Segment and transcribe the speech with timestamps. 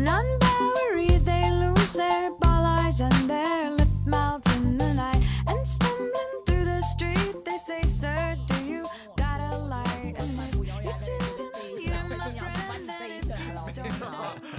[0.00, 5.22] One on Bowery, they lose their ball eyes and their lip mouths in the night.
[5.46, 10.14] And stumbling through the street, they say, Sir, do you got a light?
[10.18, 10.64] And if you
[11.04, 11.18] do,
[11.52, 12.30] then you're my
[12.64, 12.88] friend.
[12.88, 13.92] And if you don't,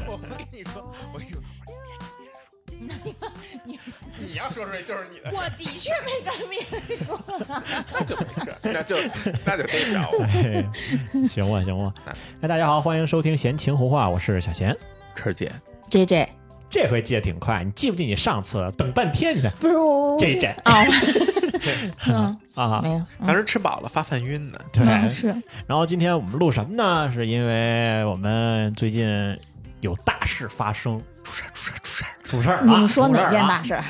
[0.06, 1.42] 我跟你说，我跟你说，
[4.20, 7.20] 你要说出来就是你的，我的确没跟别人说。
[7.92, 8.96] 那就没事，那就
[9.44, 10.24] 那就代表我。
[10.24, 10.64] 嘿
[11.28, 11.92] 行吧，行吧。
[12.42, 14.78] 哎，大家好，欢迎收听闲情胡话，我是小贤。
[15.16, 15.52] 晨姐
[15.90, 16.30] ，J J
[16.70, 20.84] 这回记得挺快，你记不记你上次等半天呢不是我 J J 啊，
[22.08, 22.80] 嗯，啊？
[22.82, 24.58] 没有，当时吃饱了发犯晕呢。
[24.72, 25.28] 对，嗯是。
[25.68, 27.12] 然后今天我们录什么呢？
[27.14, 29.38] 是因为我们最近
[29.82, 32.06] 有大事发生，出事出事出事
[32.38, 32.64] 儿，出事儿了。
[32.64, 33.84] 你们说哪件大事儿？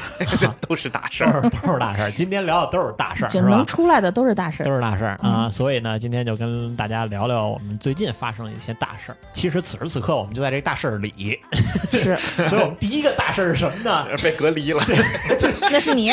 [0.67, 1.41] 都是大事都儿。
[1.43, 3.65] 是都是大事儿，今天聊的都是大事儿，就是能？
[3.65, 4.65] 出来的都是大事儿。
[4.65, 9.17] 都是大事儿啊，所以呢，今天就跟大家聊聊我们最近发生的一些大事儿。
[9.33, 11.39] 其实此时此刻，我们就在这大事儿里，
[11.91, 14.07] 是， 所以我们第一个大事儿是什么呢？
[14.23, 14.83] 被隔离了，
[15.71, 16.11] 那是你。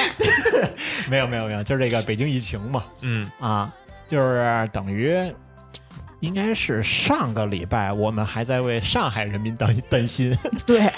[1.09, 3.73] 没有没有没有，就是这个北京疫情嘛，嗯，啊，
[4.07, 5.17] 就是等于
[6.21, 10.93] 应该是上个礼拜我们还在为上海人民担担心， 对，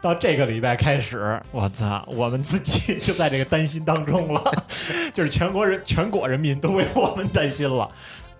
[0.00, 4.54] 到这个礼拜开始，我操，我们自己就在这个担心当中了，
[5.12, 7.90] 就是全国人全国人民都为我们担心了。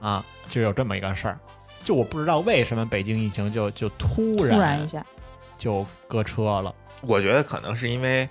[0.01, 1.39] 啊，就有这么一个事儿。
[1.83, 5.05] 就我不知道为什么北京疫情就就突然突然一下，
[5.59, 8.29] 就搁车了，我觉得可能是因为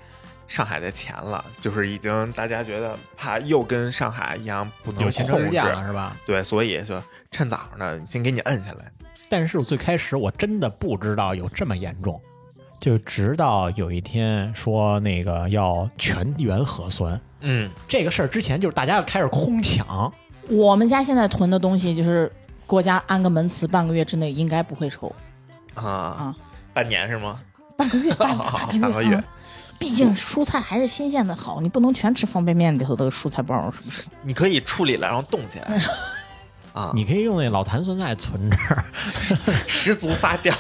[0.48, 5.52] 上海的钱了，就是已经大家觉得怕又跟上海一样不能有前车之控制。
[5.52, 6.16] 鉴，了是吧？
[6.26, 7.02] 对，所以就
[7.32, 8.92] 趁早呢，先给你摁下来。
[9.30, 12.20] 但是我最开始我真的不知道有这么严重，
[12.80, 20.12] 就直到有一天说那个要全员核酸嗯，这个事儿之前，就是大家要开始空抢，
[20.50, 22.32] 我们家现在囤的东西就是
[22.66, 25.14] 国家安个门磁，半个月之内应该不会抽，
[25.76, 26.36] 啊啊，
[26.74, 27.40] 半年是吗？
[27.78, 29.16] 半个月，半 半个月半个月。
[29.16, 29.24] 啊
[29.80, 34.04] 毕竟蔬菜还是新鲜的好，你不能全吃方便面里头的蔬菜包，是不是？
[34.24, 35.80] 你可以处理了，然后冻起来。
[36.80, 38.58] 啊，你可以用那老坛酸菜存着，
[39.68, 40.54] 十足发酵，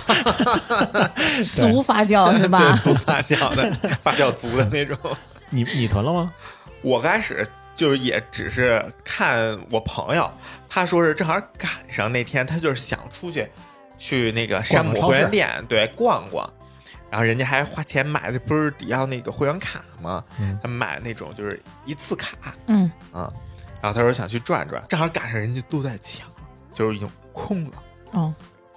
[1.56, 2.59] 足发酵是吧？
[2.59, 3.72] 对，足发酵的，
[4.03, 4.97] 发酵足的那种。
[5.50, 6.34] 你你囤了吗？
[6.81, 10.30] 我开始就是也只是看我朋友，
[10.68, 13.47] 他说是正好赶上那天，他就是想出去
[13.97, 16.47] 去那个山姆会员店对逛逛，
[17.09, 20.22] 然后人家还花钱买的不是得要那个会员卡吗？
[20.38, 20.59] 嗯。
[20.62, 22.30] 他买那种就是一次卡。
[22.68, 23.28] 嗯，啊，
[23.81, 26.28] 然后他说想去转转，正好赶上人家都在抢，
[26.73, 27.84] 就是已经空了。
[28.12, 28.34] 哦，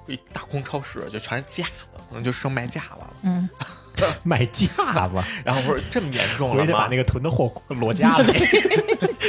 [0.07, 3.17] 一大空超市就全是架子，可能就剩卖架子了。
[3.23, 3.49] 嗯，
[4.23, 4.67] 卖架
[5.09, 5.15] 子，
[5.45, 6.97] 然后我说这么严重了吗回去把那？
[6.97, 8.33] 个囤的货 摞家里，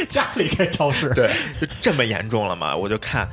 [0.09, 1.09] 家里开超市。
[1.13, 2.75] 对，就这么严重了吗？
[2.75, 3.27] 我就看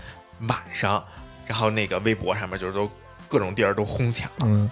[0.48, 1.04] 晚上，
[1.46, 2.88] 然后那个微博上面就是都
[3.28, 4.70] 各种地儿都哄抢，嗯，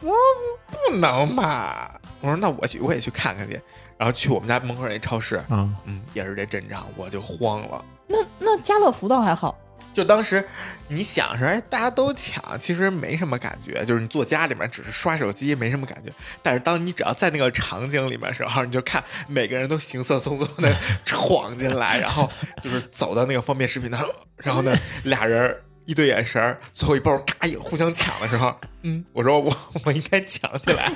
[0.00, 2.00] 不能吧？
[2.20, 3.60] 我说那我去，我也去看看去。
[3.96, 7.84] 然后去我们家门口那超市，嗯，嗯，也是这阵仗，我就慌了。
[8.06, 9.54] 那那家乐福倒还好，
[9.92, 10.42] 就当时
[10.88, 16.10] 你想是，哎，大家都抢，其实没什么感觉，就是你坐家里面只是刷手机，没什么感觉。
[16.42, 20.74] 但是当你只要在那个场景里面的时候，你就看每个人都行色匆匆的
[21.04, 22.26] 闯进来，然后
[22.62, 24.06] 就是走到那个方便食品那儿，
[24.36, 24.74] 然后呢，
[25.04, 25.54] 俩人
[25.86, 29.54] 一对眼神，最后一包咔一互相抢的时候，嗯，我说我
[29.84, 30.88] 我应该抢起来，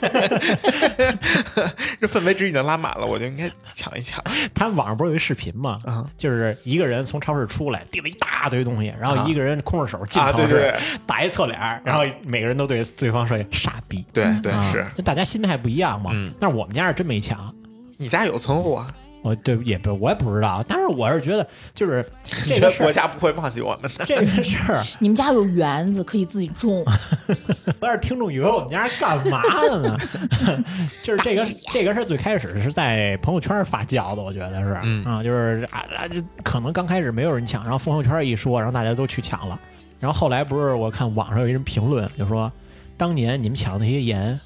[2.00, 4.22] 这氛围值已经拉满了，我就应该抢一抢
[4.54, 5.80] 他网上不是有一视频吗？
[5.84, 10.30] 啊就是一个人从超市出来，递了一大堆东西，然后一个人空着手进啊！
[10.30, 14.04] 超市，对对对打一侧脸，然后每个人都对对方说傻逼。
[14.12, 16.10] 对对啊是，就大家心态不一样嘛。
[16.14, 17.52] 嗯但是我们家是真没抢，
[17.98, 18.94] 你家有存货啊？
[19.24, 22.04] 我对也不我也不知道，但是我是觉得就是
[22.46, 24.04] 你觉得这个国家不会忘记我们的？
[24.04, 26.84] 这个事儿， 你们家有园子可以自己种，
[27.80, 29.96] 但是听众以为我们家是干嘛的呢？
[31.02, 39.58] 就是这个这个事儿最开始是在朋友圈发酵的，我觉得是，嗯啊，就是啊啊，这可能刚开始没有人抢，然后朋友圈一说，然后大家都去抢了，
[40.00, 42.52] 然后后来不是我看网上有一人评论就说，
[42.98, 44.38] 当年你们抢那些盐，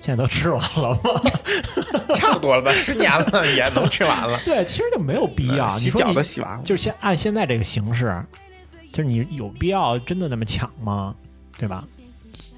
[0.00, 1.20] 现在都吃完了吗？
[2.16, 4.36] 差不多了吧，十年了 也能吃完了。
[4.44, 8.20] 对，其实就没有必要，你洗脚都洗完了，就是现按现在这个形式，
[8.92, 11.14] 就是你有必要真的那么抢吗？
[11.58, 11.84] 对吧？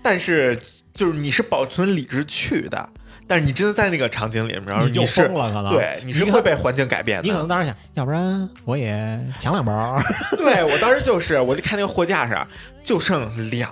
[0.01, 0.59] 但是
[0.95, 2.89] 就是你是保存理智去的，
[3.27, 7.25] 但是你真的在那个场景里面，然后你就是疯了，可能对，你是可会被环境改变的。
[7.25, 10.01] 你可能当时想，要不然我也抢两包。
[10.39, 12.47] 对我当时就是，我就看那个货架上
[12.85, 13.71] 就剩两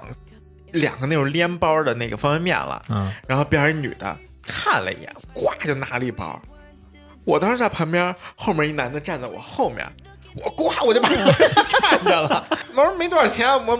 [0.72, 6.40] 两个那种连包的那个方便面了，嗯，然后边上一女的看了一眼，呱就拿了一包。
[7.24, 9.86] 我当时在旁边，后面一男的站在我后面，
[10.34, 11.32] 我呱我就把我
[11.68, 12.46] 站着了。
[12.74, 13.78] 我说没多少钱，我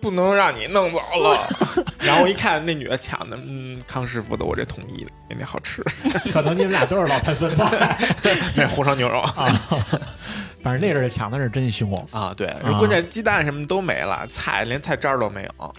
[0.00, 1.48] 不能让你弄走了。
[1.98, 5.82] 然后我一看那女的抢的，嗯，康师傅的我这同意的，那那好吃，
[6.32, 7.98] 可能你们俩都是老坛酸菜
[8.54, 9.60] 那是红烧牛肉啊。
[10.62, 11.90] 反正那阵儿抢的是真凶。
[12.12, 12.32] 啊。
[12.36, 15.74] 对，关键鸡蛋什么都没了，菜连菜渣儿都没有。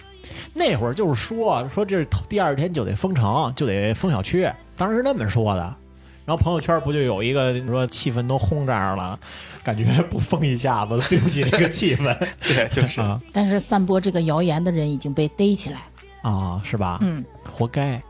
[0.54, 5.76] 那会儿就是说说这第二天就得封城，就得封小区，当时是那么说的。
[6.24, 9.18] 然后朋友圈不就有一个说气氛都轰这样了，
[9.62, 15.80] 感觉不封一下子对不起这个气氛 对，就是啊但是散播这个谣言的人已经被逮起来。
[16.22, 16.98] 啊，是吧？
[17.02, 17.22] 嗯，
[17.54, 18.02] 活该，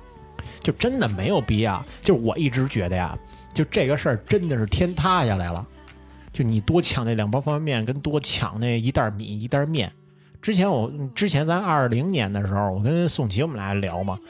[0.61, 1.85] 就真的没有必要。
[2.03, 3.19] 就是我一直觉得呀，
[3.53, 5.67] 就这个事儿真的是天塌下来了。
[6.33, 9.91] 就你多抢那两包方便面，跟多抢那一袋米一袋面。
[10.45, 14.21] 之前我之前咱二零年的时候，我跟宋琦我们俩聊嘛，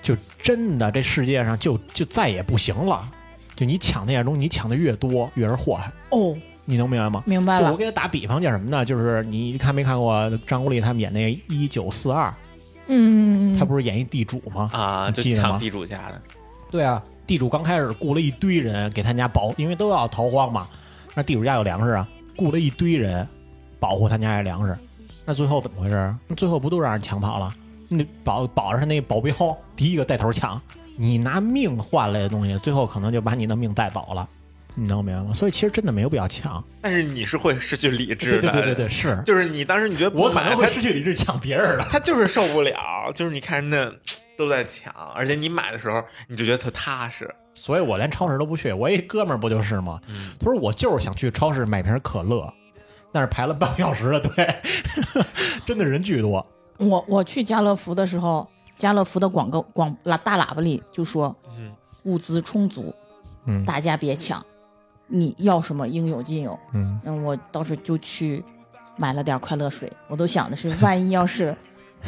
[0.00, 3.10] 就真的这世界上就就再也不行了。
[3.56, 5.90] 就你抢那些东西，你抢的越多，越是祸害。
[6.10, 7.24] 哦，你能明白吗？
[7.26, 7.72] 明白了。
[7.72, 8.84] 我给他打比方叫什么呢？
[8.84, 12.28] 就是你看没看过张国立他们演那个《一九四二》，
[12.86, 14.70] 嗯，他不是演一地主吗？
[14.72, 16.22] 啊，就抢地主家的，
[16.70, 20.68] 对啊，地主刚开始雇了一堆人给他家保，因为都要逃荒嘛。
[21.16, 22.06] 那地主家有粮食啊，
[22.36, 23.26] 雇了一堆人
[23.80, 24.78] 保护他家的粮食。
[25.26, 26.14] 那最后怎么回事？
[26.28, 27.52] 那最后不都让人抢跑了？
[27.88, 30.60] 那保保着他那保镖第一个带头抢，
[30.96, 34.28] 你拿命换来的东西，最后可能就把你的命带走了。
[34.78, 35.32] 你能明白吗？
[35.32, 36.62] 所以其实真的没有必要抢。
[36.82, 41.84] 但是你是会失去理智的，对对对对对，是就是你当时你觉得我可能会失去理智抢别人的。
[41.90, 43.98] 他就是受不了，就是你看人家
[44.36, 48.70] 都在抢，而且你买的时候你就觉得特踏实，所以我连超市都不去。
[48.70, 49.98] 我一哥们儿不就是吗？
[50.08, 52.52] 嗯他说我就是想去超市买瓶可乐，
[53.16, 54.54] 但是排了半个小时的队，
[55.64, 56.44] 真的人巨多。
[56.76, 58.46] 我我去家乐福的时候，
[58.76, 61.72] 家乐福的广告广喇大喇叭里就说嗯
[62.04, 62.94] 物资充足，
[63.46, 64.44] 嗯大家别抢，
[65.06, 66.58] 你要什么应有尽有。
[66.74, 68.44] 嗯，嗯，我当时就去
[68.98, 71.56] 买了点快乐水，我都想的是，万一要是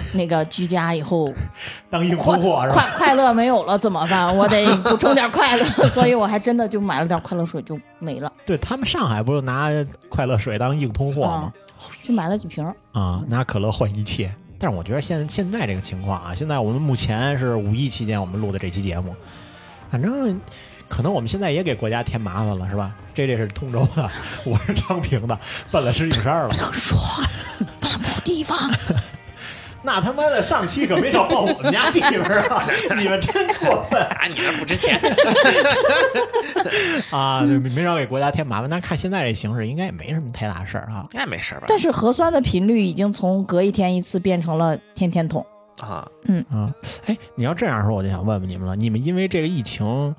[0.15, 1.33] 那个居家以后
[1.91, 2.69] 当硬快通货？
[2.71, 4.35] 快快乐没有了怎么办？
[4.37, 9.69] 我得补充点快乐， 所以我还真的就买了点快乐水就没了，对他们上海不是拿
[10.09, 11.53] 快乐水当硬通货吗？
[12.03, 12.75] 就买了几瓶儿。
[12.93, 14.33] 啊，拿可乐换一切。
[14.61, 19.15] 但是我觉得现现在这个情况啊，现在我们目前是五一期间我们录的这期节目，
[19.89, 20.41] 反正
[20.89, 22.93] 可能我们现在也给国家添麻烦了，是吧？
[23.15, 24.11] 这这是通州的，
[24.45, 25.39] 我是昌平的，
[25.71, 26.57] 奔了十几十二了不。
[26.57, 26.99] 能说，
[27.79, 28.59] 不能报地方。
[29.91, 32.21] 那他妈的上期可没少报我们家地方
[32.55, 32.63] 啊！
[32.95, 35.01] 你们真过分啊，你们不值钱，
[37.11, 37.41] 啊！
[37.41, 38.69] 没没少给国家添麻烦。
[38.69, 41.03] 但是看现在这形势，应该也没什么太大事儿啊。
[41.13, 41.63] 应该没事吧？
[41.69, 45.45] 但是核酸的频率已经从隔一天一次变成了天天捅。
[45.79, 46.71] 啊，嗯啊，
[47.07, 50.15] 哎，你要这样说，我就想问问你们了：你们因为这个疫情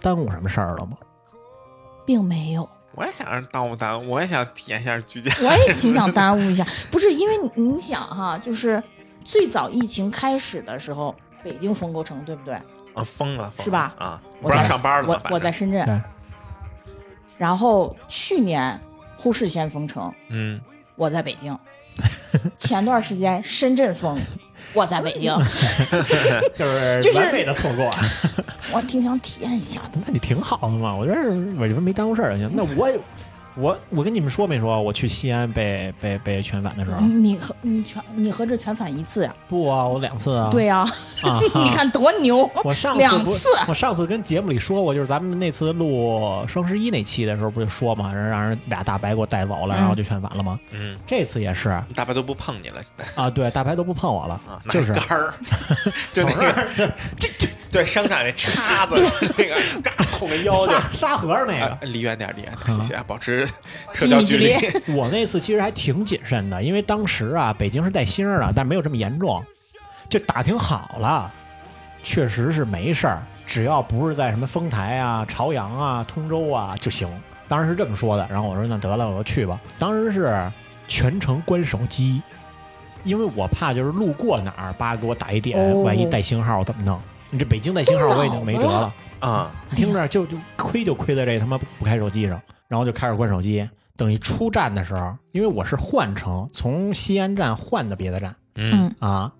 [0.00, 0.96] 耽误什么事儿了吗？
[2.06, 6.64] 并没有，我也想让耽误耽误，我也想体验一下居家，我也挺想 耽误一下。
[6.90, 8.80] 不是因为你你想哈，就是
[9.28, 11.14] 最早疫情开始的时候，
[11.44, 12.54] 北京封过城，对不对？
[12.94, 16.02] 啊，封了，疯了是吧啊，不在上班了，我我在深圳，
[17.36, 18.80] 然后去年
[19.18, 20.58] 呼市先封城，嗯，
[20.96, 21.56] 我在北京。
[22.56, 24.18] 前段时间深圳封，
[24.72, 25.30] 我在北京，
[26.56, 27.92] 就是就是完美的错过。
[28.72, 30.00] 我挺想体验一下的。
[30.06, 31.20] 那你挺好的嘛，我觉得
[31.60, 32.50] 我这没耽误事儿就行。
[32.54, 32.98] 那我也
[33.56, 37.00] 我我跟你们说没说，我去西安被被被全返的时候？
[37.00, 39.34] 你和你全你合着全返一次呀？
[39.48, 40.48] 不啊，我两次啊。
[40.50, 40.78] 对呀、
[41.22, 42.48] 啊， 你看多牛！
[42.62, 50.58] 我上次两次我上次跟节目里说过，就是咱们那次录双十一那期的时候，不就说嘛，让让人俩大白给我带走了，嗯然后就全返了吗？
[50.70, 55.34] 嗯，这次也是大白都不碰你了，现 在啊，对，大白都不碰我了，啊，就是一杆儿，
[56.12, 56.68] 就那个
[57.16, 58.94] 这这对生产那叉子
[59.36, 60.72] 那个，嘎捅个腰就。
[60.72, 61.86] 沙沙盒那啊个。
[61.86, 63.46] 离远点，离远点，谢谢啊，保持
[63.92, 64.54] 社交距离
[64.86, 64.94] 离。
[64.94, 69.44] 我那次其实还挺谨慎的，因为当时啊，北京是带星儿的，但没有这么严重，
[70.08, 71.30] 就打听好了，
[72.02, 77.08] 确实是没事儿，只要不是在什么丰台啊、朝阳啊、通州啊就行。
[77.48, 79.60] 当时是这么说的，然后我说那得了，我就去吧。
[79.78, 80.50] 当时是
[80.86, 82.22] 全程关手机，
[83.04, 87.00] 因为我怕就是路过哪儿，叭给我打一点，哦万一带星号怎么弄？
[87.30, 88.94] 你这北京带信号我已经没辙了。
[89.20, 93.68] 啊，你听着就就亏就亏在这他妈不不开手机上，然后就开始关手机。
[93.96, 99.32] 等于出站的时候，因为我是换乘，从西安站换的别的站嗯啊，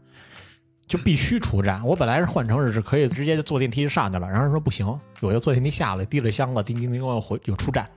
[0.88, 1.80] 就必须出站。
[1.86, 4.84] 我本来是换乘是是可以直接就坐电梯就上去了，然后人说不行，
[5.20, 7.88] 我就坐电梯下来，提着箱子叮叮叮我回又出站。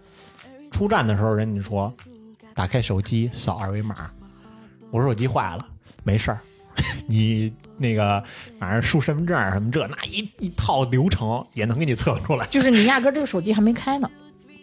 [0.69, 1.91] 出站的时候，人家说
[2.53, 3.95] 打开手机扫二维码，
[4.91, 5.67] 我说手机坏了，
[6.03, 6.39] 没事儿。
[7.07, 8.23] 你那个
[8.59, 12.45] 反正输身份证什么这那一一套流程也能给你测出来。
[12.47, 14.09] 就是你压根儿这个手机还没开呢。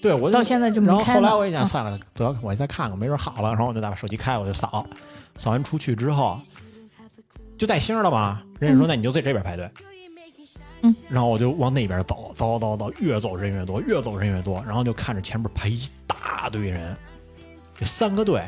[0.00, 3.48] 对我到现在就没然后开后来我一想，啊算了，得我再看看，没准好了。
[3.48, 4.87] 然后我就再把手机开，我就扫，
[5.37, 6.40] 扫完出去之后
[7.56, 8.40] 就带星儿了嘛。
[8.60, 9.68] 人家说嗯那你就在这边排队。
[10.82, 14.62] 嗯，然后我就往那边走，走走走，越走人越多，越走人越多。
[14.64, 16.96] 然后就看着前面排一大堆人，
[17.76, 18.44] 这三个队，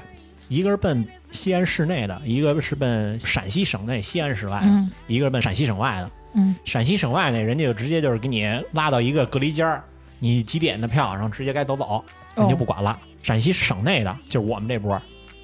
[0.46, 6.10] 一个是奔西安市内的，一个是奔陕西省内西安市外的，嗯一个是奔陕西省外的。
[6.34, 9.82] 嗯陕西省外那人家就直接就是给你拉到一个隔离间儿，
[10.18, 12.04] 你几点的票，然后直接该走走，
[12.36, 12.98] 人就不管了。
[13.22, 15.00] 陕西省内的，就是我们这波，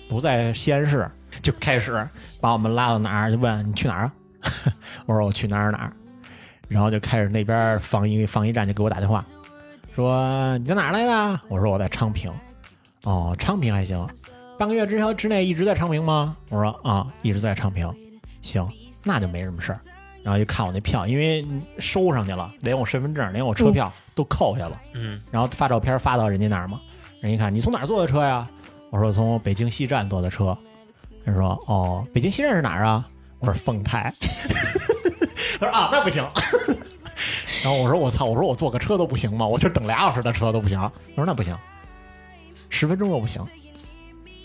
[0.08, 1.10] 不在西安市，
[1.42, 2.08] 就开始
[2.40, 4.12] 把我们拉到哪儿，就问你去哪儿啊？
[5.06, 5.92] 我说我去哪儿哪儿，
[6.68, 9.24] 然后就开始那边防疫防疫站就给我打电话，
[9.94, 11.40] 说你在哪儿来的？
[11.48, 12.32] 我说我在昌平。
[13.02, 14.08] 哦，昌平还行，
[14.58, 16.36] 半个月之后之内一直在昌平吗？
[16.48, 17.92] 我说啊，一直在昌平。
[18.42, 18.66] 行，
[19.04, 19.80] 那就没什么事儿。
[20.22, 21.44] 然后就看我那票，因为
[21.78, 24.80] 收上去了，连我身份证、连我车票都扣下了。
[24.94, 26.80] 嗯，然后发照片发到人家那儿嘛，
[27.20, 28.48] 人一看你从哪儿坐的车呀？
[28.90, 30.56] 我说从北京西站坐的车。
[31.24, 33.06] 人说哦，北京西站是哪儿啊？
[33.40, 34.12] 我说丰台。
[35.60, 36.22] 他说啊，那不行。
[37.64, 39.46] 然后我说我操，我说我坐个车都不行吗？
[39.46, 40.78] 我就等俩小时的车都不行。
[40.78, 41.56] 他说那不行，
[42.68, 43.44] 十分钟都不行，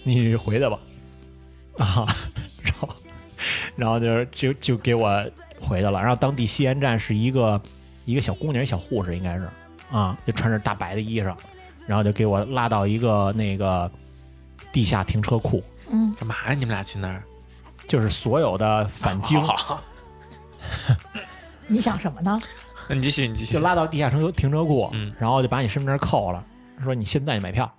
[0.04, 0.80] 你回去吧。
[1.78, 2.06] 啊，
[2.64, 2.90] 然后
[3.76, 5.08] 然后就就就给我
[5.60, 6.00] 回去了。
[6.00, 7.60] 然后当地吸烟站是一个
[8.06, 9.50] 一个小姑娘，一小护士应该是
[9.92, 11.36] 啊，就穿着大白的衣裳，
[11.88, 13.90] 然后就给我拉到一个那个
[14.72, 16.54] 地下停车库，嗯，干嘛呀？
[16.54, 17.24] 你们俩去那儿？
[17.88, 19.84] 就是所有的返京好好好
[21.68, 22.40] 你想什么呢？
[22.88, 23.54] 那 你继续，你继续。
[23.54, 26.44] 就拉到地下停车停车库，嗯然后就把你身份证扣了，
[26.84, 27.70] 说你现在买票，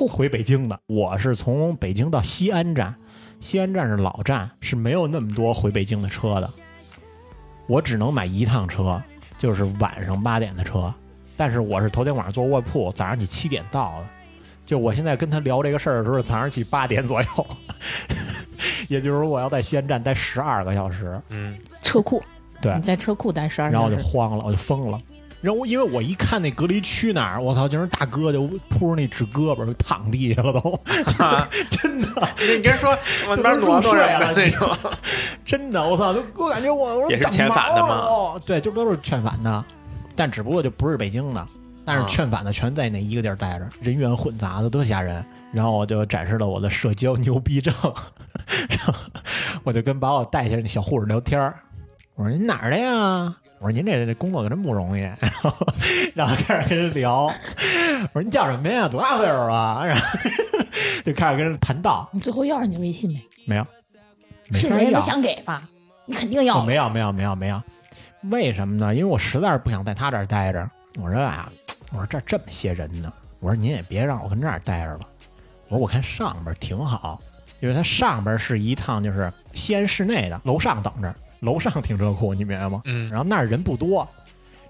[0.08, 0.78] 回北京的。
[0.86, 2.94] 我是从北京到西安站，
[3.40, 6.50] 西安站是老站，是没有那么多回北京的车的，
[7.66, 9.02] 我只能买一趟车，
[9.38, 10.92] 就是晚上八点的车。
[11.36, 14.06] 但是我是头天晚上坐卧铺，早上起七点到的。
[14.64, 17.46] 就我现在跟他聊这个事儿的时候，早上起八点左右，
[18.88, 21.20] 也就是说我要在西安站待十二个小时。
[21.28, 22.22] 嗯，车库，
[22.62, 24.98] 对你在车库待十二然后我就，慌了，我就疯了。
[25.44, 30.72] 然后我因为我一看那隔离区那儿，我操，就是大哥就扑着那纸胳膊就躺地下了都，
[31.22, 32.08] 啊， 真的。
[32.62, 32.88] 你说
[33.28, 34.74] 往那边挪挪了那种，
[35.44, 37.88] 真的，我操，就我感觉我我也是遣返的吗？
[37.88, 38.46] 长毛了都。
[38.46, 39.62] 对，就都是劝返的，
[40.16, 41.46] 但只不过就不是北京的，
[41.84, 42.08] 但是啊。
[42.08, 45.22] 劝返的全在那一个地儿待着，人员混杂的多吓人。
[45.52, 47.72] 然后我就展示了我的社交牛逼症，
[48.70, 48.94] 然后
[49.62, 51.54] 我就跟把我带下来那小护士聊天儿。
[52.14, 53.36] 我说你哪儿的呀？
[53.58, 55.54] 我说您这这工作可真不容易，然后
[56.14, 57.30] 然后开始跟人聊，我
[58.12, 58.88] 说您叫什么呀？
[58.88, 59.84] 多大岁数啊？
[59.84, 60.18] 然后
[61.04, 63.22] 就开始跟人谈道，你最后要上你微信没？
[63.46, 63.66] 没有，
[64.52, 65.68] 是人也没想给吧？
[66.04, 67.62] 你肯定要哦，没有没有没有没有，
[68.30, 68.94] 为什么呢？
[68.94, 70.68] 因为我实在是不想在他这儿待着。
[71.00, 71.50] 我说啊，
[71.90, 75.00] 我说这儿这么些人呢，我说您也别让我跟这儿待着了。
[75.68, 77.20] 我说我看上边挺好，
[77.60, 82.80] 因为它上边是一趟就是西安市内的，楼上等着，楼上停车库，你明白吗？
[82.86, 84.08] 嗯，然后那儿人不多，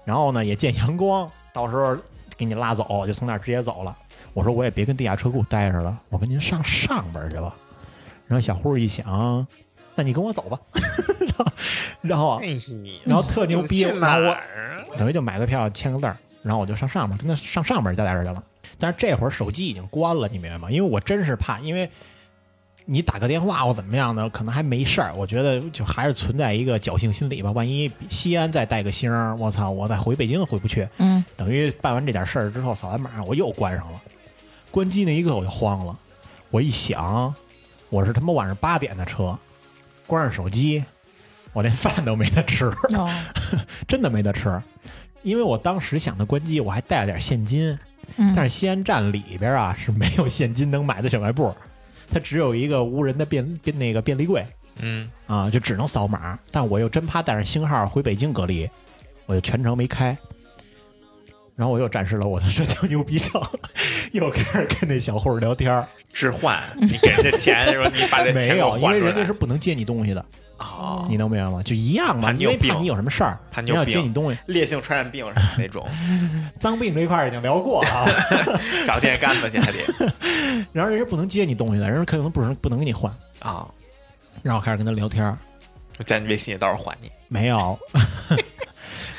[0.03, 1.97] 然后呢也见阳光，到时候
[2.37, 3.95] 给你拉走，就从那儿直接走了。
[4.33, 7.55] 我说我也别跟地下车库待着了，我跟您上上边去吧。
[8.27, 9.47] 然后小护士一想，
[9.95, 10.59] 那你跟我走吧。
[12.01, 12.39] 然后，
[13.05, 14.39] 然后特牛逼，去哪然后
[14.91, 14.95] 我？
[14.97, 18.43] 等于就买个票签个字儿，然后我就上上面跟他上上边待着去了。
[18.77, 20.69] 但是这会儿手机已经关了，你明白吗？
[20.69, 21.89] 因为我真是怕，因为
[22.85, 25.13] 你打个电话或怎么样的，可能还没事儿。
[25.15, 27.51] 我觉得就还是存在一个侥幸心理吧。
[27.51, 30.87] 万一西安再带个星儿，我操，我再回北京回不去。
[30.97, 34.01] 嗯，等于办完这点事儿之后，扫完码我又关上了。
[34.69, 35.97] 关机那一刻我就慌了，
[36.51, 37.33] 我一想，
[37.89, 39.37] 我是他妈晚上八点的车，
[40.05, 40.83] 关上手机，
[41.53, 42.65] 我连饭都没得吃。
[42.95, 43.09] 哦，
[43.87, 44.61] 真的没得吃，
[45.23, 47.77] 因为我当时想的关机，我还带了点现金，
[48.17, 51.55] 嗯，但是西安站里边啊是没有现金能买的小卖部，
[52.11, 54.45] 它只有一个无人的便便那个便利柜
[54.81, 56.37] 嗯，啊，就只能扫码。
[56.51, 58.69] 但我又真怕带上星号回北京隔离，
[59.25, 60.17] 我就全程没开。
[61.55, 63.49] 然后我又展示了我的社交牛逼照，
[64.11, 65.87] 又开始跟那小护士聊天儿。
[66.11, 70.25] 置换，你给人家钱，说你把这没有，因为人家是不能借你东西的，
[70.57, 71.63] 哦，你能明白吗？
[71.63, 74.39] 就一样嘛，怕你怕你有什么事儿，怕你有病接你东西。
[74.47, 75.25] 烈性传染病
[75.57, 75.87] 那种，
[76.59, 78.05] 脏病这一块儿已经聊过啊。
[78.85, 80.13] 找电线杆子去还得
[80.73, 83.11] 然后人家不能接你东西的，人家可能不能不能给你换。
[83.39, 83.67] 啊，
[84.41, 85.37] 然后开始跟他聊天儿，
[85.99, 87.09] 我加你微信到时候还你。
[87.27, 87.77] 没有。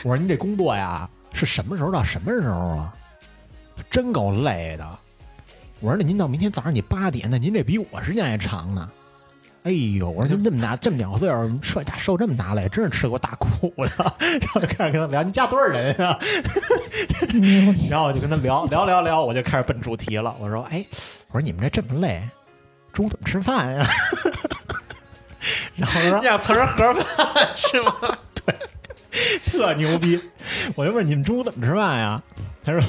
[0.03, 2.93] 我说您这工作呀，是什么时候到什么时候啊？
[3.91, 4.99] 真够累的。
[5.81, 8.91] 我说那您到明天早上你八点，那您这比我时间还长呢。
[9.65, 13.91] 哎呦，我说您这么大这么两岁数，受大受这么大累，真是吃过大苦的。
[14.41, 16.19] 然后就开始跟他聊，你家多少人啊？
[17.91, 20.35] 然后我就跟他聊 聊聊聊，我就开始奔主题了。
[20.41, 20.87] 我说，哎，
[21.29, 22.23] 我说你们这这么累，
[22.93, 23.87] 中午怎么吃饭呀？
[25.75, 27.93] 然后他说让词儿盒饭是吗？
[29.47, 30.21] 特牛逼，
[30.75, 32.23] 我就问你们中午怎么吃饭呀？
[32.65, 32.81] 他说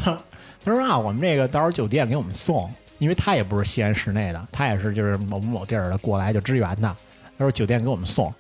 [0.64, 6.96] 他说啊，我们这个到时候酒店给我们送，因为他也不是西安市内的，他也是就是某某地儿的过来就支援的。
[7.38, 8.34] 他说酒店给我们送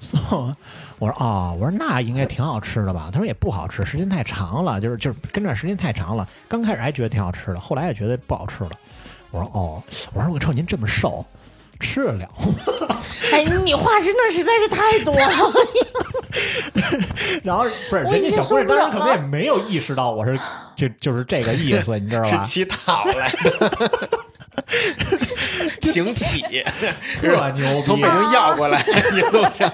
[0.00, 0.56] 送，
[0.98, 3.10] 我说哦，我说那应该挺好吃的吧？
[3.12, 6.26] 他说也不好吃，时间太长了，就是就是跟这时间太长了。
[6.48, 8.70] 刚开始还觉得挺好吃的，后来也觉得不好吃了。
[9.30, 9.82] 我说哦，
[10.14, 11.24] 我说我瞅您这么瘦，
[11.80, 12.28] 吃得了
[12.88, 12.96] 吗？
[13.32, 15.52] 哎，你话真的实在是太多了。
[17.42, 20.38] 然后不是人家小姑娘当时可能也没有意识到我是
[20.76, 22.30] 就就是这个意思，你知道吧？
[22.30, 23.90] 是乞讨来的，
[25.82, 26.42] 行乞，
[27.20, 27.82] 特牛逼！
[27.82, 28.84] 从北京要过来，
[29.14, 29.72] 一路上。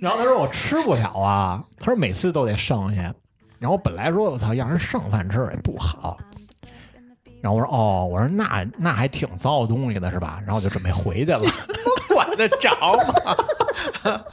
[0.00, 3.02] 然后他说我吃不了啊，他说每次都得剩下。
[3.58, 6.18] 然后我本来说我操，让人剩饭吃也不好。
[7.42, 10.38] 然后我说哦，我说那那还挺糟东西的是吧？
[10.46, 11.42] 然后我就准备回去了。
[12.08, 12.70] 管得着
[13.06, 13.36] 吗？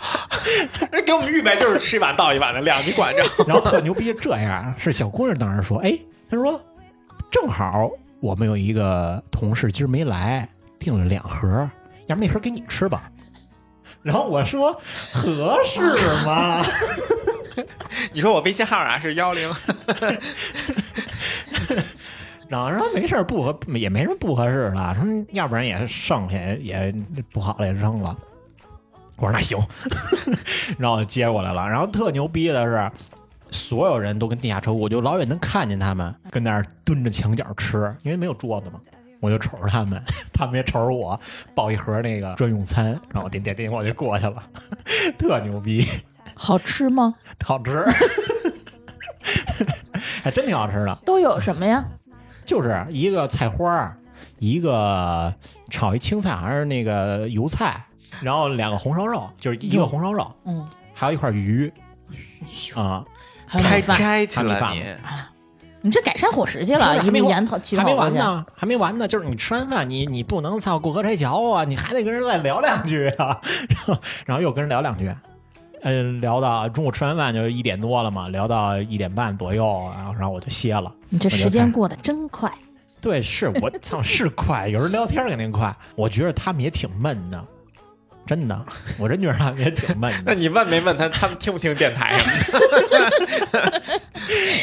[0.91, 3.23] 人给我们预备就是吃一碗倒一碗的量，你管着？
[3.47, 5.97] 然后特牛逼，这样是小姑娘当时说，哎，
[6.29, 6.61] 她说
[7.31, 7.89] 正好
[8.19, 10.47] 我们有一个同事今儿没来，
[10.77, 11.69] 订了两盒，
[12.07, 13.09] 要不那盒给你吃吧。
[14.01, 14.73] 然后我说
[15.11, 15.79] 合适
[16.25, 16.63] 吗？
[18.13, 19.53] 你说我微信号啊是幺零，
[22.50, 26.94] 然后说没事儿不合也没什么不合适的，说要不然也剩下也
[27.32, 28.18] 不好了也扔了。
[29.18, 29.58] 我说那行，
[30.77, 31.70] 然后接过来了。
[31.70, 32.91] 然后特牛逼的是，
[33.51, 38.79] 所有人都跟地下车库，我就老远能看见他们跟那儿蹲着墙角吃，因为没有桌子嘛。
[39.22, 40.01] 我就瞅着他们，
[40.32, 41.20] 他们也瞅着我，
[41.53, 44.41] 抱一盒那个专用餐，然后我点点点我就过去了，
[45.20, 45.86] 特牛逼，
[46.34, 47.13] 好吃吗？
[47.44, 47.86] 好吃，
[50.24, 50.98] 还真挺好吃的。
[51.06, 51.86] 都有什么呀？
[52.50, 53.96] 就是一个菜花儿，
[54.40, 55.31] 一个
[55.70, 57.85] 炒一青菜，还是那个油菜，
[58.22, 61.72] 然后两个红烧肉，就是一个红烧肉，嗯，还有一块鱼
[62.75, 63.05] 啊，
[63.48, 63.98] 开还有米饭。
[64.00, 64.83] 斋去了米饭你。
[65.81, 67.94] 你这改善伙食去了，一还没完路研讨乞还没。
[67.94, 75.14] 完呢，还没完呢，就是你吃完饭，你你不能操过河拆桥啊，你还得跟人再聊两句啊， 然后然后又跟人聊两句。
[75.81, 79.63] 呃，聊到中午吃完饭就一点多了嘛，聊到一点半左右，
[79.96, 80.94] 然后然后我就歇了。
[81.09, 82.51] 你这时间过得真快。
[83.01, 85.74] 对，是我操，是快，有人聊天肯定快。
[85.96, 87.42] 我觉得他们也挺闷的，
[88.27, 88.61] 真的，
[88.98, 92.20] 我真觉得他们也挺闷的 那，你问没问他，他们听不听电台呀？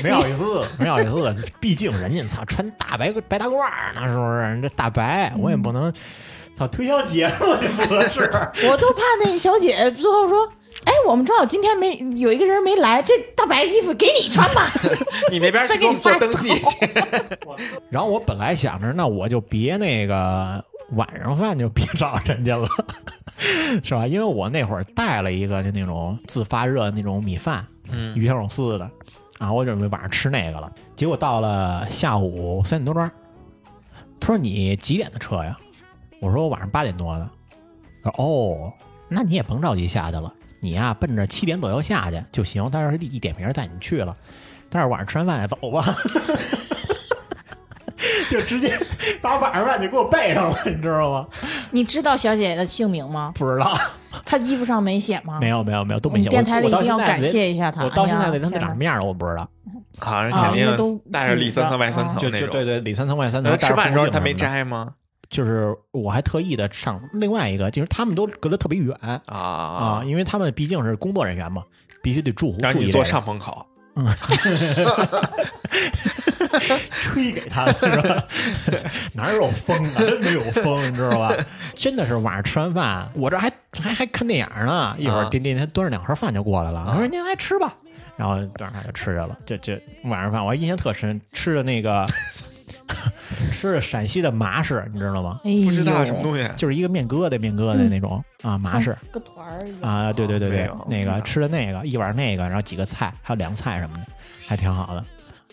[0.04, 1.34] 没好意思，没好意思。
[1.58, 4.40] 毕竟人家操穿大白白大褂儿呢，是不是？
[4.42, 5.90] 人这大白，我也不能
[6.54, 8.20] 操推销节目也不合适。
[8.68, 10.52] 我都怕那小姐最后说
[10.86, 14.70] ：“哎，我们正好今天没有一个人没来，这大白衣服给你穿吧。
[15.30, 16.88] 你那边再给我们做登记去。
[17.90, 22.66] 然后我本来想着，那我就别那个晚上饭就别找人家了，
[23.82, 24.06] 是吧？
[24.06, 28.88] 因为我那会儿带了一个就那种自发热的那种米饭，嗯鱼香肉丝的，
[29.38, 30.72] 然后我准备晚上吃那个了。
[30.94, 33.10] 结果到了下午三点多钟，
[34.20, 35.58] 他说你几点的车呀？
[36.20, 37.28] 我说我晚上八点多的。
[38.04, 38.72] 他说哦，
[39.08, 40.32] 那你也甭着急下去了，
[40.66, 42.68] 你呀奔着七点左右下去就行。
[42.72, 44.14] 但是一点名带你去了，
[44.68, 45.96] 但是晚上吃完饭也走吧。
[48.28, 48.76] 就直接
[49.22, 51.26] 把晚上饭就给我备上了，你知道吗？”
[51.70, 53.32] 你知道小姐姐的姓名吗？
[53.36, 53.72] 不知道，
[54.24, 55.38] 她衣服上没写吗？
[55.40, 56.28] 没有没有没有都没写。
[56.28, 57.22] 电台里一定要感。
[57.22, 57.84] 谢一下她。
[57.84, 59.48] 我到现在哎呀连他们天哪长什么样的我不知道。
[59.98, 62.48] 好像啊肯定都定带着里三层外三层就那种。
[62.48, 63.50] 就对对，里三层外三层。
[63.50, 64.94] 那吃饭的时候她没摘吗？
[65.30, 71.64] 就是我还特意的上另外一个，就是他们都隔得特别远啊啊因为他们毕竟是工作人员嘛，
[72.02, 73.66] 必须得住让你坐注意这个上风口。
[73.98, 74.06] 嗯
[76.90, 78.24] 吹给他是吧？
[79.14, 79.98] 哪有风啊？
[79.98, 81.34] 真没有风，你知道吧？
[81.74, 87.74] 真的是晚上吃完饭，我这还还还看电影呢，一会儿啊丁丁他端着两盒饭就过来了，我说您来吃吧，
[88.16, 89.38] 然后端上就吃去了。
[89.46, 92.06] 这这晚上饭我还印象特深，吃的那个
[93.52, 95.40] 吃的陕西的麻食，你知道吗？
[95.44, 96.48] 哎不知道什么东西。
[96.56, 98.96] 就是一个面疙瘩面疙瘩那种、啊麻食。
[99.10, 104.06] 个团儿啊，对对对对那个吃的那个一碗那个，然后几个菜，还有凉菜什么的，
[104.46, 105.04] 还挺好的。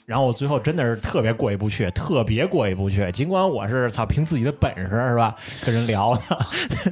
[0.05, 3.09] 然后我最后真的是特别过意不去，特别过意不去。
[3.13, 6.39] 尽管我是操凭自己的本事是吧，跟人聊的，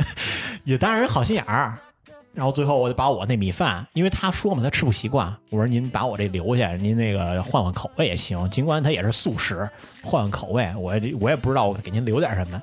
[0.63, 1.77] 也当然人好心眼儿。
[2.33, 8.49] 然后最后我就把我那米饭，因为他说嘛，他吃不习惯，我说您把我这留下，您那个换换口味也行。
[8.49, 9.69] 尽管他也是素食，
[10.01, 12.61] 换换口味，我也我也不知道我给您留点什么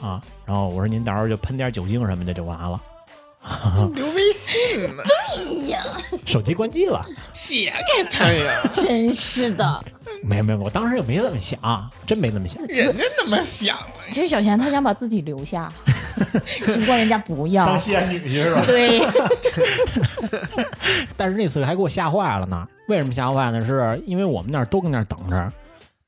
[0.00, 0.22] 啊。
[0.46, 2.80] 然后我说您到时候就喷点酒精什么的就完了。
[3.94, 5.02] 留微信呢，
[5.36, 5.82] 对呀，
[6.24, 9.84] 手机关机了，写给他呀， 真是的。
[10.22, 12.64] 没有没有，我当时也没这么想，真没这么想。
[12.66, 14.00] 人家那么想的。
[14.10, 15.72] 其实小贤他想把自己留下，
[16.44, 17.78] 只不过人家不要当。
[17.78, 18.62] 仙女去是吧？
[18.66, 19.00] 对，
[21.16, 22.68] 但是那次还给我吓坏了呢。
[22.88, 23.64] 为什么吓坏呢？
[23.66, 25.52] 是因为我们那儿都跟那儿等着，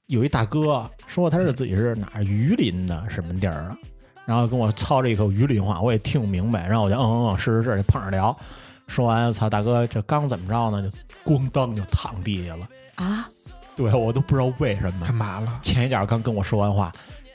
[0.06, 3.76] 有一大哥说他是自己是哪儿榆林的什么地儿啊，
[4.26, 8.36] 然后跟我操着一口榆林话，我也听不明白，然后我就嗯嗯嗯是是是，就碰着聊。
[8.86, 10.82] 说完，操大哥，这刚怎么着呢？
[10.82, 12.68] 就咣当就躺地下了。
[12.96, 13.28] 啊，
[13.74, 15.14] 对我都不知道为什么干。
[15.14, 15.60] 嘛了？
[15.62, 16.92] 前一脚刚跟我说完话，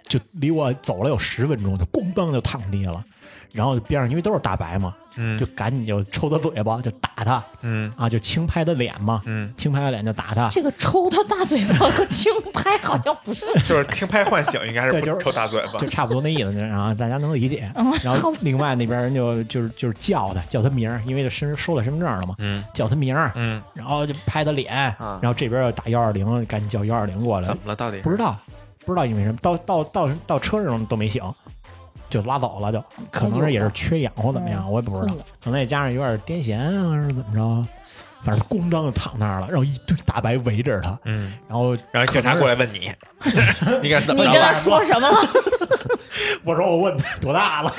[0.08, 3.04] 就离我走了有十分钟，就咣当就躺地下了。
[3.52, 10.48] 然后边上因为都是大白嘛，嗯就赶紧就抽他嘴巴，就打他嗯啊，就轻拍他脸嘛，嗯，轻拍他脸就打他。
[10.50, 13.46] 这个抽他大嘴巴和轻拍好像不是。
[13.68, 15.88] 就是轻拍唤醒，应该是 对就是不抽大嘴巴就。
[15.90, 17.72] 差不多那意思，然后大家能理解。
[17.76, 27.56] 嗯然后另外那边人就就是就是叫他叫他名儿，因为就身收了身份证了嘛，嗯叫他名儿，嗯，然后就拍他脸，啊然后这边要打幺二零，赶紧叫幺二零过来怎。
[27.58, 27.76] 么了？
[27.76, 28.38] 到底不知道，
[28.86, 31.22] 不知道因为什么，到到到到车上都没醒，
[32.10, 37.68] 就拉走了就，可能是也是缺氧或怎么样，我也不知道，可能也加上有点癫痫啊，还是怎么着，
[38.24, 42.92] 反正咣当就躺那儿了，然后一堆大白围着他，嗯，然后然后警察过来问你，
[43.82, 44.24] 你敢怎么？
[44.24, 45.18] 你跟他 说什么了？
[46.44, 47.74] 我说我问他多大了，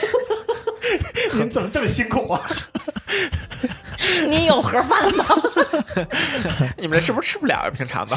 [1.35, 2.40] 您怎么这么辛苦啊？
[4.27, 5.25] 你有盒饭吗？
[6.77, 7.71] 你们这是不是吃不了呀？
[7.71, 8.16] 平常的，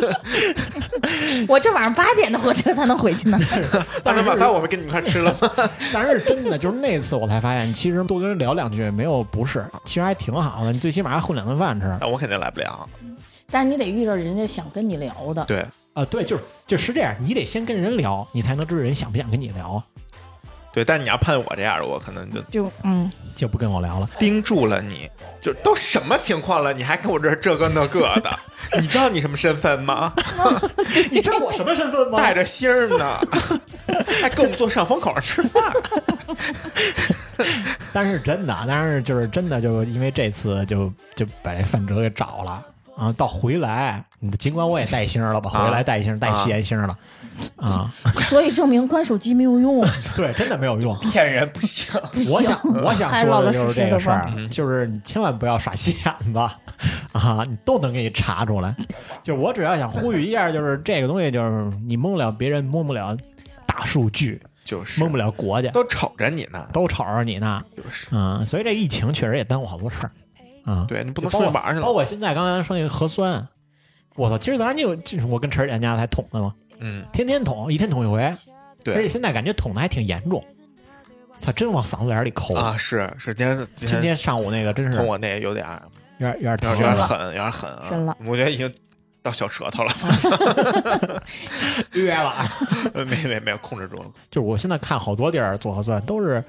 [1.48, 3.38] 我这晚上八点的火车才能回去呢。
[4.04, 5.50] 那那晚饭我们跟你们一块吃了吗？
[5.92, 11.86] 但是真的就是那次我才发现，其实多跟人聊两句没有不是，其实还挺好的，你最起码还混两顿饭吃。
[12.00, 12.88] 那我肯定来不了。
[13.50, 15.44] 但是你得遇着人家想跟你聊的。
[15.44, 19.82] 对，啊，对，就是就是这样，你得先跟人聊，你才能知道人想不想跟你聊，
[20.72, 24.08] 对，但你要碰我这样的，我可能就就嗯，就不跟我聊了。
[24.18, 28.30] 盯住了你，就都什么情况了，你还跟我这这个那个的，
[28.80, 30.12] 你知道你什么身份吗？
[31.10, 32.18] 你知道我什么身份吗？
[32.18, 33.18] 带着星儿呢，
[34.22, 35.62] 还跟我们坐上风口上吃饭。
[37.92, 42.62] 但是真的，但是就是真的，就因为这次就就把这范哲给找了
[42.96, 44.04] 啊，到回来，
[44.38, 46.98] 尽管我也带星了吧，啊回来带星带西安星了啊，
[48.28, 49.84] 所以证明关手机没有用，
[50.16, 50.96] 对，真的没有用。
[51.00, 53.80] 骗人不行，不行我想，我想说的就是。
[53.80, 56.38] 这个事儿，就是你千万不要耍心眼子
[57.12, 58.74] 啊，你都能给你查出来。
[59.22, 63.16] 就是我只要想呼吁一下，就是这个东西，就是你蒙不了别人，蒙不了
[63.66, 67.62] 大数据，就是蒙不了国家，都瞅着你呢，都瞅着你呢。
[67.76, 70.10] 就是嗯，所以这疫情确实也耽误好多事儿
[70.64, 70.84] 啊。
[70.88, 71.92] 对你不能就包括出去玩去了包。
[71.92, 73.46] 括现在刚才说那个核酸，
[74.16, 78.34] 我操，今儿早上就就是我跟陈儿姐家才捅的嘛，嗯，天天捅，一天捅一回，
[78.82, 78.94] 对。
[78.94, 80.44] 而且现在感觉捅的还挺严重，
[81.38, 82.54] 操，真往嗓子眼儿里抠。
[82.54, 84.92] 啊，是是，今天今今天上午那个真是。
[84.92, 85.66] 有跟我那有点
[86.18, 87.86] 有点有点疼，有点狠，有点狠啊！
[87.88, 88.16] 深了。
[88.26, 88.72] 我觉得已经
[89.22, 89.92] 到小舌头了，
[91.92, 92.34] 约了。
[93.06, 94.06] 没没没有控制住了。
[94.30, 96.42] 就是我现在看好多地儿做核酸都是，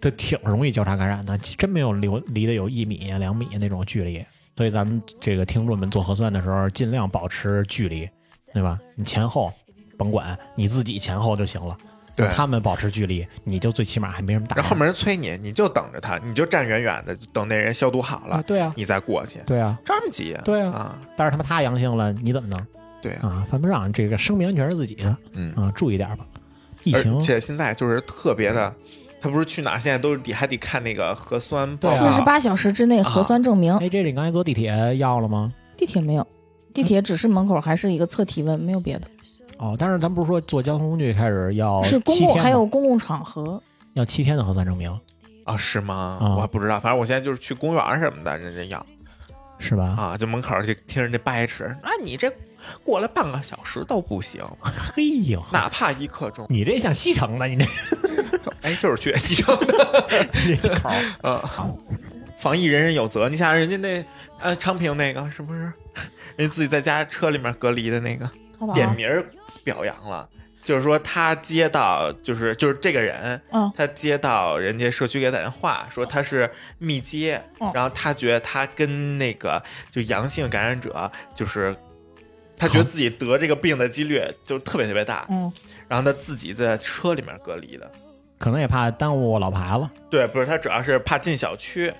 [0.00, 4.24] 都挺容易交叉感染的，真没有离离得有一米两米那种距离。
[4.56, 8.08] 所以咱们这个听众们做核酸的时候，尽量保持距离，
[8.56, 8.78] 对吧？
[8.94, 9.52] 你前后
[9.98, 11.76] 甭管，你自己前后就行了。
[12.14, 14.62] 对他们保持距离，你就最起码还没什么打扰。
[14.62, 20.40] 然后后面人催你，你就等着他，你就站远远的，等那人消毒好了，啊，对啊，你再过去，对啊，着什么急啊？
[20.42, 22.58] 对啊啊，但是他妈他阳性了，你怎么弄
[23.02, 23.46] 对啊，啊？
[23.50, 26.24] 犯不上，这个生命安全是自己的嗯，啊，注意点吧。
[26.84, 28.74] 疫情而且现在就是特别的，
[29.20, 33.76] 他不是去哪儿，现在都是得还得看那个核酸报四十八小时之内核酸证明。
[33.76, 35.52] 哎，这你刚才坐地铁要了吗？
[35.76, 36.26] 地铁没有，
[36.76, 39.08] 地铁只是门口还是一个测体温，没有别的。
[39.56, 43.60] 哦，但是咱不是说坐交通工具开始要是公共，还有公共场合。
[43.94, 44.90] 要七天的核酸证明，
[45.44, 45.56] 啊？
[45.56, 46.18] 是吗？
[46.20, 48.86] 啊我还不知道，反正我现在就是去公园什么的，人家要
[49.58, 49.94] 是吧？
[49.96, 52.30] 啊，就门口去听人家掰扯，啊，你这
[52.84, 54.44] 过来半个小时都不行，
[54.94, 57.64] 嘿呦，哪怕一刻钟，你这像西城的，你这
[58.60, 60.06] 哎，就是去西城的，
[60.46, 61.40] 你这口儿嗯，
[62.36, 63.28] 防疫人人有责。
[63.28, 64.04] 你想人家那
[64.40, 65.72] 呃昌平那个是不是？
[66.36, 68.26] 人家自己在家车里面隔离的那个，
[68.60, 69.08] 啊，点名
[69.64, 70.28] 表扬了，
[70.62, 81.74] 就是说他接到，就是就是这个人，嗯他接到人家社区给他打电话说他是密接，嗯然后他觉得他跟那个就阳性感染者就是。
[82.58, 85.52] 他觉得自己得这个病的几率就特别特别大，嗯，
[85.86, 87.92] 然后他自己在车里面隔离的。
[88.38, 89.86] 可能也怕耽误老牌子。
[90.08, 91.92] 对，不是他主要是怕进小区，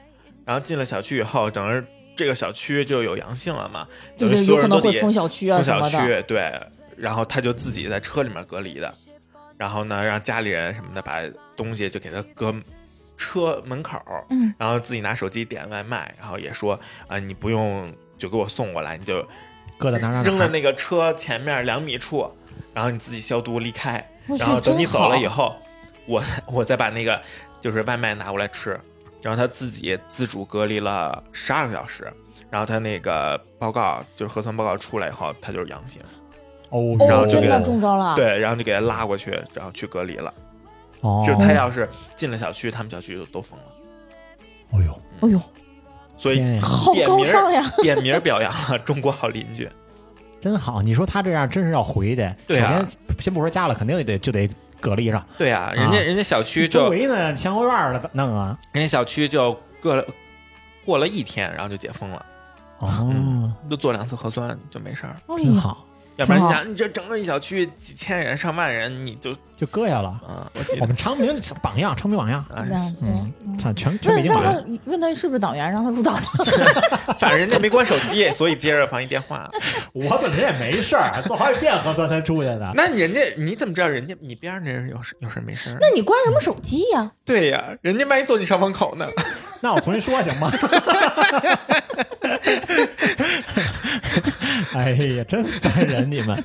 [0.47, 1.85] 然后进了小区以后，等于
[2.17, 6.23] 这个小区就有阳性了嘛，就等于是有可能会所有人都得封小区啊封小什么的。
[6.23, 6.61] 区，对，
[6.97, 8.95] 然后他就自己在车里面隔离的，
[9.59, 11.21] 然后呢，让家里人什么的把
[11.57, 12.55] 东西就给他搁
[13.19, 16.79] 车门口，嗯，然后自己拿手机点外卖，然后也说
[17.09, 19.27] 啊、你不用就给我送过来，你就
[19.77, 22.31] 搁在哪儿哪儿哪儿扔在那个车前面两米处，
[22.73, 25.55] 然后你自己消毒离开，然后等你走了以后，
[26.07, 27.21] 我我再把那个
[27.61, 28.79] 就是外卖拿过来吃，
[29.27, 32.07] 然后他自己自主隔离了十二个小时，
[32.49, 36.01] 然后他那个报告就是核酸报告出来以后，他就是阳性，
[36.71, 40.33] 哦，哦，然后就给真的中招了。，对，然后就给他拉过去，然后去隔离了。
[41.01, 43.65] 哦，就是他要是进了小区，他们小区就都封了，
[44.71, 45.41] 哦呦，哎呦，
[46.17, 47.65] 所以好点名高尚呀！
[47.83, 49.69] 点名表扬了中国好邻居。
[50.41, 50.81] 真好！
[50.81, 54.49] 你说他这样真是要回去，对啊首先先不说家了，肯定得就得
[54.81, 55.25] 隔离上。
[55.39, 58.59] 对啊，人家、啊人家小区周就围呢，前后院儿的弄啊。
[58.73, 60.05] 人家小区就过了
[60.85, 62.27] 过了一天，然后就解封了，
[62.79, 65.17] 哦，就做两次核酸就没事儿。
[65.29, 65.85] 哎呀，真好，
[66.17, 70.19] 要不然你想，你这整个一小区几千人、上万人，你就就搁下了。
[70.29, 71.27] 嗯，我记得我们昌平
[71.63, 72.41] 榜样，昌平榜样。
[72.49, 74.79] 啊，这样子嗯，操，全全北问让他京榜样。
[74.87, 76.23] 问他是不是党员，让他入党吗？
[77.19, 79.47] 反正人家没关手机，所以接着防疫电话。
[79.93, 82.73] 我本身也没事儿，做好几遍核酸才出去的。
[82.75, 85.77] 那人家你怎么知道人家你边上那人有事有事没事儿？
[85.83, 87.11] 那你关什么手机呀？
[87.27, 89.07] 对呀，人家万一坐你上风口呢？
[89.61, 90.51] 那我重新说行吗？
[94.75, 96.43] 哎呀，真烦人你们！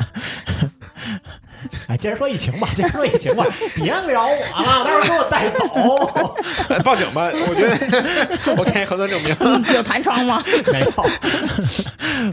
[1.87, 3.45] 哎，接着说疫情吧，接着说疫情吧，
[3.75, 6.81] 别聊我了，到时候给我带走。
[6.83, 7.29] 报警吧！
[7.31, 9.35] 我觉得我看一核酸证明。
[9.75, 10.41] 有弹窗吗？
[10.73, 10.91] 没有，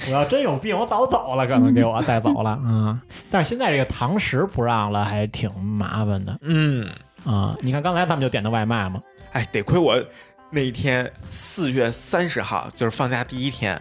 [0.07, 2.59] 我要真有病，我早走了，可能给我带走了。
[2.65, 2.99] 嗯，
[3.31, 6.89] 但是现在这个堂食不让了，还挺麻烦的嗯，
[7.25, 9.01] 啊、你看刚才他们就点的外卖嘛，
[9.33, 10.01] 哎，得亏我
[10.51, 13.81] 那一天四月三十号，就是放假第一天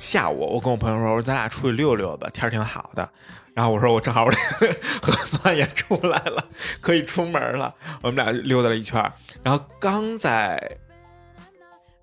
[0.00, 3.06] 下午，我跟我朋友说，我说咱俩出去溜溜吧，天儿挺好的。
[3.52, 4.38] 然后我说我正好我这
[5.02, 6.42] 核酸也出来了，
[6.80, 7.74] 可以出门了。
[8.00, 8.98] 我们俩溜达了一圈，
[9.42, 10.78] 然后刚在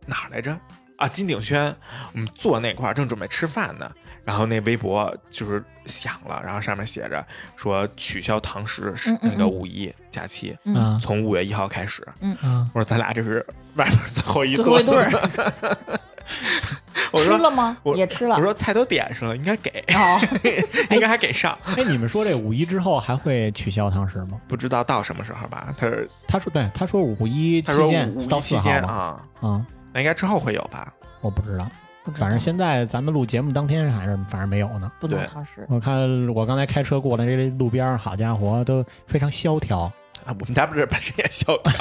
[0.05, 0.55] 哪儿来着？
[0.97, 1.75] 啊，金鼎轩，
[2.13, 3.89] 我们坐那块儿正准备吃饭呢，
[4.23, 12.07] 然后那微博就是响了，然后上面写着说取消堂食是嗯嗯嗯那个五一假期，嗯啊从五月一号开始。
[12.19, 12.37] 嗯，
[12.75, 15.77] 我说咱俩这是外面最后一最后一顿顿儿。
[17.11, 17.77] 我说吃了吗？
[17.83, 18.41] 我也吃了我。
[18.41, 20.19] 说菜都点上了，应该给，哦，
[20.91, 21.57] 应该还给上。
[21.77, 24.39] 哎，你们说这五一之后还会取消堂食吗？
[24.47, 25.73] 不知道到什么时候吧？
[25.77, 25.87] 他
[26.27, 30.91] 他说对，他说五一期他说间五一到四号期间，啊，啊，那应该之后会有吧？
[31.21, 31.67] 我不知道，
[32.13, 34.91] 反正现在咱们录节目当天还是反正没有呢。
[34.99, 35.65] 不能对堂食。
[35.69, 39.91] 我看我刚才开车过来这路边，好家伙，都非常萧条。
[40.27, 41.73] 啊，我们家不是本身也萧条，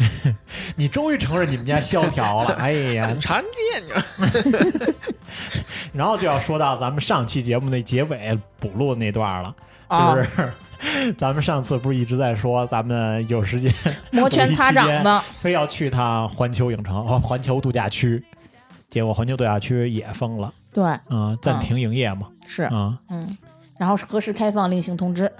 [0.76, 3.14] 你终于承认你们家萧条了，哎呀！
[3.20, 4.04] 常见呀。
[5.92, 9.54] 然后就要说到咱们上期节目那结尾补录那段了，
[9.88, 10.52] 啊就是
[11.18, 13.70] 咱们上次不是一直在说咱们有时间
[14.10, 18.24] 摩拳擦掌的，非要去趟环球影城、哦环球度假区，
[18.88, 23.36] 结果环球度假区也封了对，啊、暂停营业嘛是，啊、嗯，
[23.78, 25.30] 然后何时开放另行通知。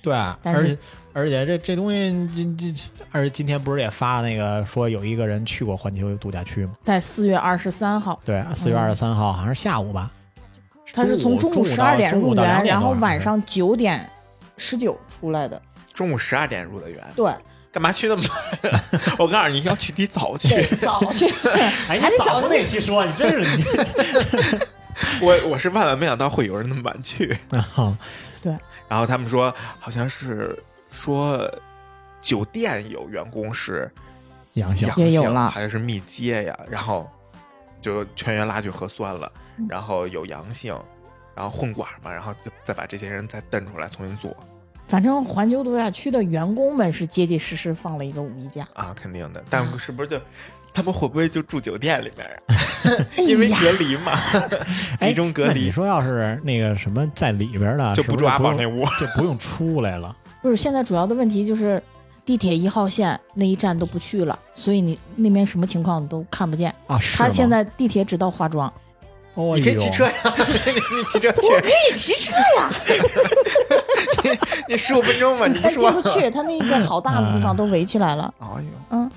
[0.00, 0.78] 对，啊但是
[1.14, 6.72] 而且这这东西这这，而且今天不是也发那个说有一个人去过环球度假区吗？
[6.82, 10.10] 在四月二十三号，对，四月二十三号好像是下午吧，
[10.92, 14.10] 他是从中午十二点入园，然后晚上九点
[14.56, 15.62] 十九出来的。
[15.92, 17.32] 中午十二点入的园，对，
[17.70, 18.22] 干嘛去那么
[18.64, 18.82] 晚？
[19.18, 20.48] 我告诉你，要去得早去。
[20.48, 21.26] 对，早去，
[21.88, 23.64] 哎，还得早那期说，你真是你。
[25.22, 27.38] 我我是万万没想到会有人那么晚去。
[28.42, 28.56] 对
[28.88, 30.56] 然后他们说，好像是
[30.94, 31.50] 说
[32.20, 33.90] 酒店有员工是
[34.54, 36.58] 阳性阳性，也有了还是密接呀？
[36.68, 37.10] 然后
[37.80, 40.74] 就全员拉去核酸了，嗯然后有阳性，
[41.34, 44.34] 然后混管嘛，然后就再把这些人再蹬出来重新做
[44.86, 48.66] 反正环球度假区的员工们是结结实实放了一个五一假。
[48.74, 49.42] 啊，肯定的。
[49.50, 50.20] 但是不是就
[50.74, 52.36] 他们会不会就住酒店里面呀？
[53.16, 54.12] 哎因为，隔离嘛，
[55.00, 58.84] 哎集中隔离那你说要是那个什么在里边的，就不住阿宝那屋。
[59.00, 60.14] 就不用出来了。
[60.44, 61.82] 不是，现在主要的问题就是
[62.22, 66.70] 地铁一号线那一站都不去了，所以你那边什么情况都看不见。
[66.86, 68.70] 啊，是他现在地铁只到化妆，
[69.32, 72.70] 哦你可以骑车呀， 你骑车去，可以骑车呀，
[74.68, 79.10] 你十五分钟吧，你不但进不去，他那个好大的地方都围起来了，哎呦，嗯，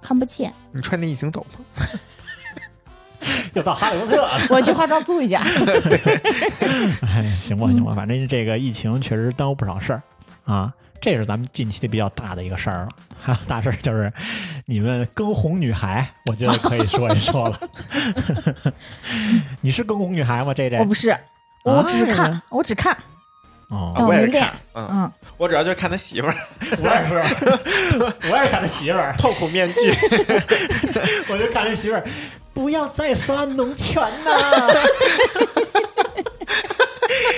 [0.00, 0.50] 看不见。
[0.72, 1.60] 你穿那隐形斗篷，
[3.52, 4.30] 又到哈利波特了。
[4.48, 5.42] 我去化妆租一家，
[7.02, 10.02] 哎，行吧行吧，反正这个疫情确实耽误不少事儿
[10.50, 10.72] 啊。
[11.00, 12.88] 这是咱们近期的比较大的一个事儿了。
[13.22, 14.12] 还有大事儿就是
[14.66, 17.58] 你们更红女孩，我觉得可以说一说了。
[19.62, 20.52] 你是更红女孩吗？
[20.52, 21.16] 这这我不是，
[21.64, 22.94] 我只是看，我只看，
[23.68, 26.34] 哦我也是看，嗯，嗯，我主要就是看他媳妇儿
[26.80, 27.14] 我也是，
[28.30, 29.90] 我也是看他媳妇儿， 痛苦面具，
[31.28, 32.04] 我就看他媳妇儿，
[32.52, 34.30] 不要再刷农泉呐、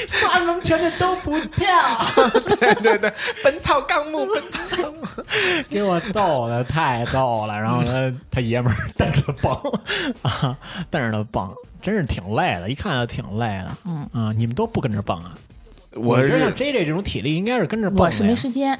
[0.09, 1.66] 耍弄拳的都不跳，
[2.59, 3.11] 对对对，
[3.42, 5.07] 《本草纲目》，《本草纲目》，
[5.68, 7.59] 给我逗的太逗了。
[7.59, 9.53] 然后他他爷们儿蹬着蹦
[10.23, 10.57] 啊，
[10.90, 13.77] 蹬着他蹦，真是挺累的，一看就挺累的。
[13.85, 15.35] 嗯啊，你们都不跟着蹦啊？
[15.95, 17.99] 我觉得像是 J J 这种体力应该是跟着蹦。
[18.01, 18.79] 我是没时间，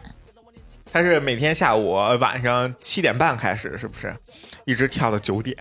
[0.93, 4.15] 他是每天下午晚上七点半开始，是不是？
[4.65, 5.57] 一直跳到九点，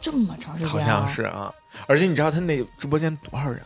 [0.00, 1.22] 这么长时间、啊，好像是。
[1.24, 1.52] 啊。
[1.86, 3.60] 而且你知道他那直播间多少人？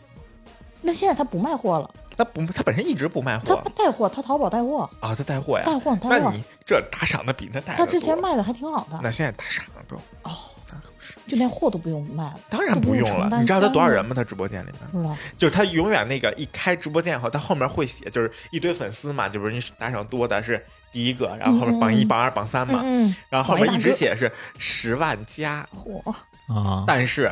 [0.83, 3.45] 那现在他不卖货了，他不，他本身一直不卖货。
[3.47, 5.65] 他不带货，他淘宝带货，啊，他带货呀。
[5.67, 6.09] 带货带货。
[6.11, 10.37] 那你这打赏的比那带的他之前卖的还挺好的，那现在打赏了都哦，
[10.71, 13.29] 那可不是，就连货都不用卖了，当然不不用了。
[13.31, 14.15] 用你知道他多少人吗？
[14.15, 15.17] 他直播间里面，不知道。
[15.37, 26.01] 就是他永远那个一开直播间以后，他后面会写，就是一堆粉丝嘛，就是你打赏多的是第一个，然后后面榜一、榜二、榜三嘛，嗯嗯，然后后面一直写是十万加，嚯，
[26.53, 27.31] 啊，但是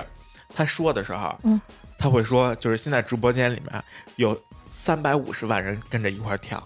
[0.55, 1.61] 他说的时候，嗯
[1.99, 3.83] 他会说，就是现在直播间里面
[4.17, 6.63] 有三百五十万人跟着一块儿跳，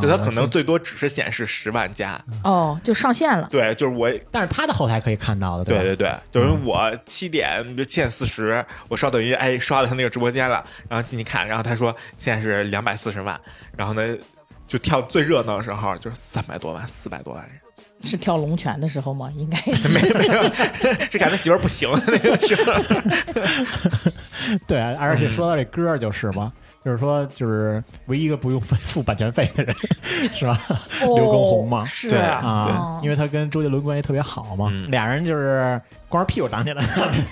[0.00, 2.22] 就他可能啊最多只是显示十万加。
[2.44, 3.48] 哦，就上线了。
[3.50, 5.70] 对，就是我，但是他的后台可以看到的，吧？
[5.70, 13.40] 对对对，等于我七点比如七点四十，我刷抖音，哎，刷到他那个直播间了，然后进去看，然后他说现在是两百四十万，
[13.76, 14.16] 然后呢，
[14.66, 17.58] 就跳最热闹的时候就是三百多万、四百多万人，
[18.02, 19.30] 是跳龙泉的时候吗？
[19.36, 19.98] 应该 是。
[19.98, 20.42] 没没有，
[21.10, 22.72] 是感觉媳妇儿不行的那个时候。
[24.66, 26.52] 对，而嗯且说到这歌儿就是嘛，
[26.84, 29.74] 就是说就是唯一一个不用付付版权费的人，
[30.32, 30.58] 是吧？
[31.00, 36.82] 刘畊宏嘛哦，是对啊，因为他跟周杰伦关系特别好嘛，嗯俩人就是光着屁股长起来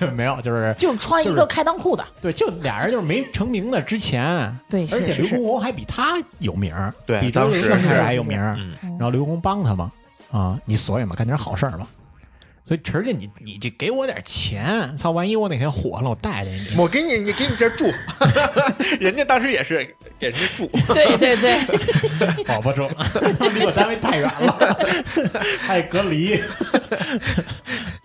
[0.00, 9.90] 的， 没有，就是就是穿一个开裆裤的，对，就俩人就是没成名的之前，对，而且刘畊宏还比他有名儿，对比周当时杰伦甚至还有名然后刘畊宏帮他嘛，
[10.30, 11.86] 啊，你所以嘛，干点好事儿嘛。
[12.68, 15.12] 所以陈儿姐，你你就给我点钱，操！
[15.12, 16.76] 万一我哪天火了，我带着你。
[16.76, 17.86] 我给你，你给你这儿住，
[18.98, 22.88] 人家当时也是给人家住，对对对，保不住，
[23.54, 24.76] 离我单位太远了，
[25.60, 26.42] 还得隔离。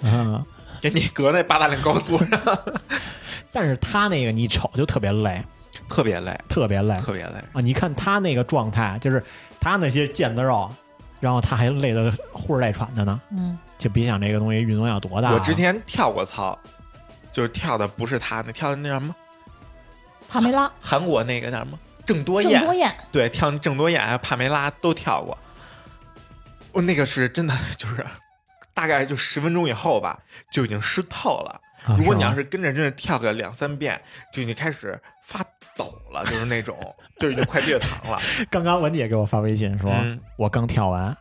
[0.03, 0.45] 啊，
[0.79, 2.39] 给你隔那八达岭高速上，
[3.51, 5.41] 但是他那个你瞅就特别累，
[5.89, 7.39] 特别累，特别累特别累。
[7.53, 7.61] 啊！
[7.61, 9.23] 你看他那个状态，就是
[9.59, 10.71] 他那些腱子肉，
[11.21, 15.35] 然后他还累得呼哧带喘的呢，嗯，就别想这个东西运动量多大了。
[15.35, 16.59] 我之前跳过操，
[17.31, 19.15] 就是跳的不是他那，跳的那什么？
[20.27, 21.79] 帕梅拉、韩国那个叫什么？
[22.05, 25.37] 郑多燕，郑多燕，对，跳郑多燕还有帕梅拉都跳过。
[26.71, 28.05] 我那个是真的，就是
[28.73, 30.19] 大概就十分钟以后吧，
[30.51, 31.61] 就已经湿透了。
[31.85, 35.43] 啊如果你要是跟着真的跳个两三遍，就已经开始发
[35.75, 36.75] 抖了，就是那种，
[37.19, 38.17] 就已经快低血糖了。
[38.49, 41.15] 刚刚文姐给我发微信说，嗯我刚跳完，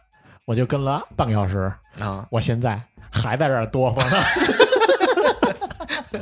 [0.45, 4.17] 我就跟了半个小时，啊，我现在还在这儿哆嗦呢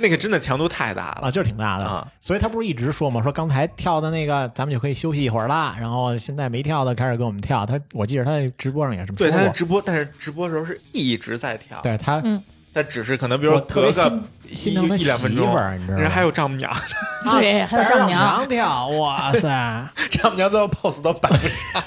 [0.00, 1.32] 那个真的强度太大啊，了。
[1.32, 1.84] 就是挺大的。
[1.84, 5.76] 啊所以他不是一直说嘛，说刚才跳的那个，咱们就可以休息一会儿啦。
[5.80, 7.64] 然后现在没跳的开始跟我们跳。
[7.64, 9.48] 他我记得他在直播上也这么说对，他过。
[9.52, 12.42] 直播，但是直播的时候是一直在跳，对他，嗯
[12.82, 16.02] 他只是可能比如我说隔个特别心心疼他一一两分钟妇儿，你知道吗？
[16.02, 16.72] 人还有丈母娘，
[17.32, 19.48] 对，还有丈母娘，娘跳，哇塞！
[20.10, 21.82] 丈母娘最后 pose 都摆不上。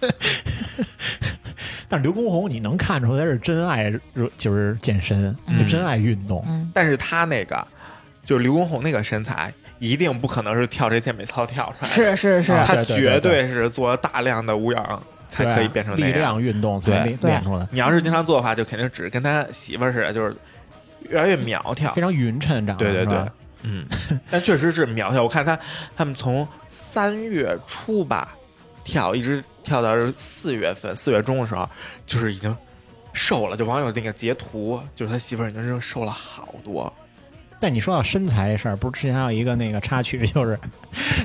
[1.88, 3.92] 但是刘畊宏，你能看出他是真爱，
[4.36, 6.44] 就是健身，就真爱运动。
[6.46, 7.66] 嗯，但是他那个，
[8.24, 15.96] 就是刘畊宏那个身材，一定不可能是跳这健美操跳出来的，是是是，啊他对对绝对对是做了大量的无氧才可以变成。
[15.96, 20.34] 力量运动才对练练出来，你要是经常做的话，就肯定只跟他媳妇儿似的，就是
[21.08, 22.02] 越来越苗条非。
[22.02, 22.84] 常匀称长得。
[22.84, 23.30] 对对对，
[23.62, 23.86] 嗯，
[24.30, 25.22] 但确实是苗条。
[25.22, 25.58] 我看他
[25.96, 28.36] 他们从三月初吧
[28.84, 31.68] 跳，一直跳到四月份，四月中的时候，
[32.06, 32.56] 就是已经
[33.12, 33.56] 瘦了。
[33.56, 36.92] 就网友那个截图，就是他媳妇儿已经是瘦了好多。
[37.60, 40.58] 但你说到身材这事儿，不是之前还有一个那个插曲，就是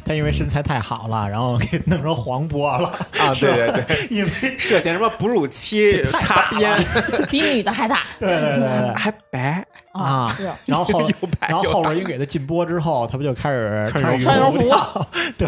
[0.04, 6.76] 他因为身材太好了，然后给弄成黄渤了啊， 对对对，因为涉嫌什么哺乳期擦边，
[7.30, 15.08] 比女的还大对对对对还白，啊是然后后 又白然后后边一给他禁播之后，他不就开始穿羽绒服服跳？
[15.38, 15.48] 对，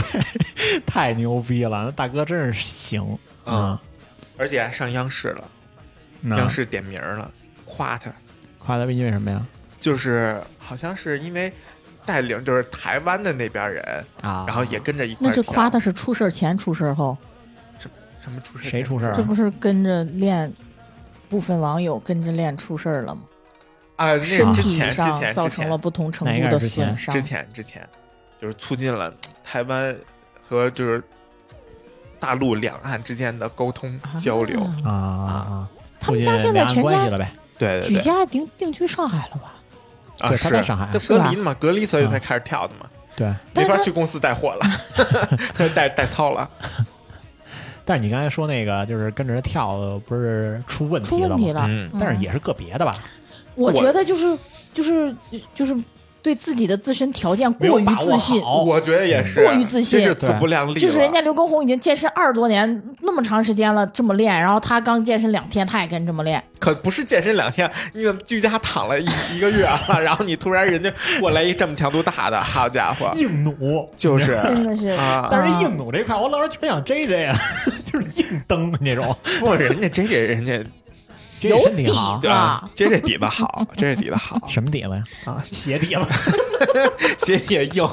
[0.85, 3.81] 太牛逼了，那大哥真是行啊！
[4.37, 5.43] 而且还上央视了，
[6.37, 7.31] 央视点名了，
[7.65, 8.11] 夸他，
[8.59, 9.43] 夸他因为什么呀？
[9.79, 11.53] 就是好像是因为
[12.05, 17.17] 带领就是台湾的那边人，啊，然后也跟着一块儿那这夸他是出事儿前出事儿后，
[18.19, 18.69] 什么出事？
[18.69, 20.51] 谁出事儿这不是跟着练，
[21.29, 23.21] 部分网友跟着练出事儿了吗？
[23.97, 24.07] 啊？
[24.15, 27.21] 那身之前之体上前造成了不同程度的个之前损伤之。
[27.21, 27.87] 前之前，
[28.41, 29.13] 就是促进了
[29.43, 29.95] 台湾
[30.47, 31.01] 和就是
[32.19, 34.59] 大陆两岸之间的沟通交流。
[34.83, 35.69] 啊啊啊！
[35.99, 37.07] 他们家现在全家
[37.57, 39.53] 对对举，家定定居上海了吧？
[40.19, 42.85] 啊对他是在上海隔离的嘛，隔离所以啊才开始跳的嘛，
[43.15, 43.33] 对。
[43.53, 44.65] 没法去公司带货了，
[45.75, 46.49] 带带操了。
[47.87, 51.35] 但是你刚才说那个，就是跟着跳，不是出问题了吗？
[51.35, 51.65] 问题了。
[51.67, 52.95] 嗯，但是也是个别的吧，
[53.55, 54.37] 我我觉得就是
[54.73, 55.15] 就是
[55.53, 55.75] 就是
[56.25, 60.79] 对自己的自身条件过于自信，好我觉得也是过于自信真是自不量力。
[60.79, 69.05] 就是人家刘畊宏已经健身二十多年，那么长时间了，这么练，然后他刚健身两天，他也跟这么练，可不是健身两天，你居家躺了一
[69.35, 77.37] 一个月了， 然后你突然人家过来一这么强度大的，好家伙，硬弩就是真的是啊，但是硬弩这块，我老是全想 J J 啊，
[77.85, 80.84] 就是硬蹬的那种，不，人家 J J 人家这
[81.41, 85.03] 有身体好底，啊，这是底子好， 这是底子好什么底子呀？
[85.25, 86.01] 啊，鞋底子。
[87.17, 87.87] 鞋也硬，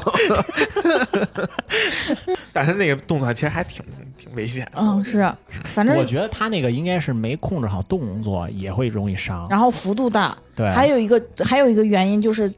[2.52, 3.84] 但是那个动作其实还挺
[4.16, 4.72] 挺危险的。
[4.80, 5.30] 嗯是，
[5.74, 9.46] 反正我觉得他那个应该是没控制好动作，也会容易伤。
[9.50, 12.52] 然后幅度大，对，还有一个还有一个原因就是。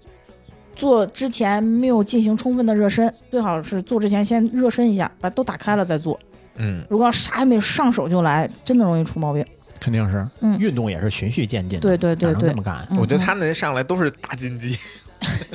[0.76, 6.18] 做之前没有进行充分的热身，最好是做之前先热身一下，把都打开了再做。
[6.56, 9.46] 嗯，如果要啥也没有上手就来，真的容易出毛病。
[9.84, 10.58] 肯定是，嗯。
[10.58, 12.48] 运动也是循序渐进的，对对对对。
[12.48, 12.86] 这么干。
[12.90, 12.96] 嗯。
[12.96, 14.78] 我觉得他那上来都是大金鸡，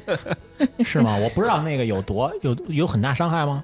[0.86, 1.16] 是吗？
[1.16, 3.64] 我不知道那个有多有有很大伤害吗？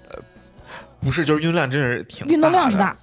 [1.01, 2.95] 不是就是运动量真是挺运动量是，大，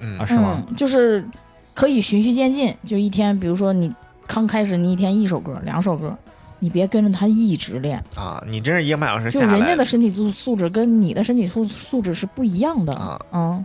[0.00, 0.18] 嗯。
[0.18, 0.62] 啊，是吗？
[0.68, 1.24] 嗯，就是
[1.72, 3.90] 可以循序渐进，就一天，比如说你
[4.26, 6.14] 刚开始你一天一首歌、两首歌，
[6.58, 12.92] 你别跟着他一直练，啊，你真是一个半小时就下来，人家的身体素素质跟你的身体素素质是不一样的。
[12.92, 13.18] 啊。
[13.32, 13.64] 嗯，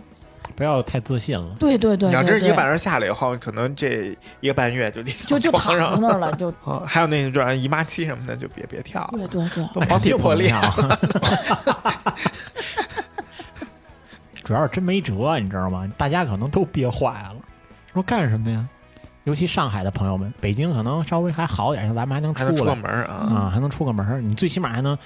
[0.52, 1.54] 不要太自信了。
[1.58, 10.54] 对对对你要一个半小时下来以后，可能这一个半月就得就就躺床上在那儿了，就啊，还有那种姨妈期什么的，就别别跳了，对对对， 都黄体破裂。
[14.44, 15.90] 主要是真没辙，你知道吗？
[15.96, 17.36] 大家可能都憋坏了，
[17.92, 18.66] 说干什么呀？
[19.24, 24.98] 尤其上海的朋友们，北京可能稍微还好点，像咱们还能还出个门啊，啊，还能出个门你最起码还能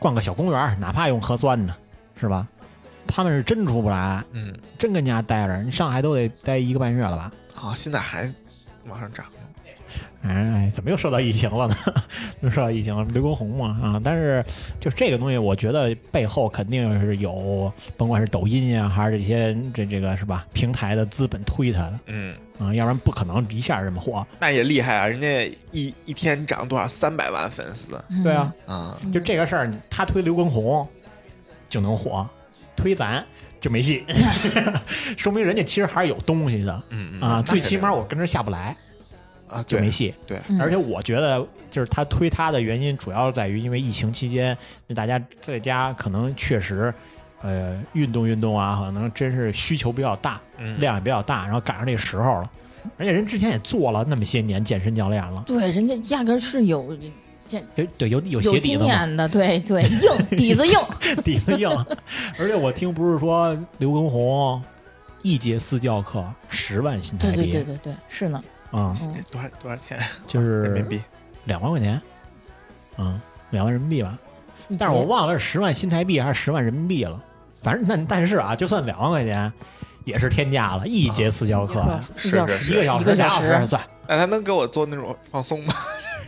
[0.00, 1.74] 逛个小公园，哪怕用核酸呢，
[2.20, 2.44] 是吧？
[3.14, 5.62] 他们是真出不来，嗯，真跟家待着。
[5.62, 7.30] 你上海都得待一个半月了吧？
[7.54, 8.32] 好，现在还
[8.88, 9.26] 往上涨，
[10.22, 11.76] 哎，怎么又说到疫情了呢？
[12.40, 14.00] 又说到疫情了，刘畊宏嘛啊！
[14.02, 14.42] 但是
[14.80, 24.26] 就这个东西，我觉得背后肯定是有，甭管是抖音呀，还是这些这这个是吧平台的资本推他的嗯，啊，要不然不可能一下这么火。
[24.40, 30.88] 那也厉害啊，人家一一天涨多少三百万粉丝嗯对啊，啊，就这个事儿，他推刘畊宏
[31.68, 32.26] 就能火，
[32.76, 33.24] 推咱
[33.60, 34.04] 就没戏，
[35.16, 37.42] 说明人家其实还是有东西的嗯嗯啊。
[37.42, 38.76] 最起码我跟着下不来
[39.48, 40.14] 啊，就没戏。
[40.26, 44.56] 对，嗯而且我觉得，就是他推他的原因，主要在于因为疫情期间，
[44.94, 46.92] 大家在家可能确实，
[47.42, 52.50] 呃，运动运动啊，可能真是需求比较大，嗯，量也比较大，然后赶上这时候了。
[52.98, 56.96] 而且人之前也做了那么些年健身教练了，对，人家压根是有
[57.76, 60.78] 有对有有有鞋底子嘛，经验的，对对，硬底子硬，
[61.22, 61.68] 底子硬。
[62.38, 64.62] 而且我听不是说刘畊宏
[65.22, 68.94] 一节私教课十万新台币，对对对对，是呢，啊、
[69.30, 70.00] 多少多少钱？
[70.26, 71.02] 就是人民币
[71.44, 72.00] 两万块钱，
[72.96, 73.20] 嗯，
[73.50, 74.18] 两万人民币吧。
[74.78, 77.22] 但是我忘了是十万新台币还是十万人民币了。
[77.62, 79.52] 反正但但是啊，就算两万块钱，
[80.04, 83.82] 也是天价了，一节私教课，啊私教是是一个小时、一个小时算。
[84.08, 85.74] 那他能给我做那种放松吗？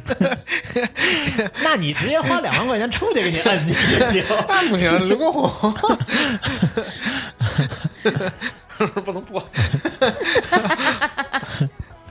[1.62, 4.24] 那你直接花两万块钱出去给你摁去就行。
[4.48, 5.72] 那不行，刘畊宏
[9.04, 9.40] 不能播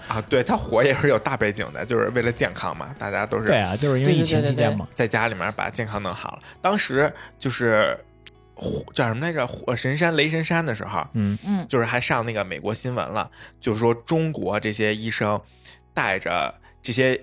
[0.08, 0.22] 啊！
[0.30, 4.88] 对他火也是有大背景的，就是为了健康嘛，大家都是对啊，就是因为疫情期间嘛。
[4.94, 6.40] 在家里面把健康弄好了。
[6.62, 7.98] 当时就是
[8.54, 9.46] 火叫什么来着？
[9.48, 13.30] 火神山雷神山的时候，嗯，嗯，就是还上那个美国新闻了，
[13.60, 15.40] 就是说中国这些医生
[15.94, 17.20] 带着这些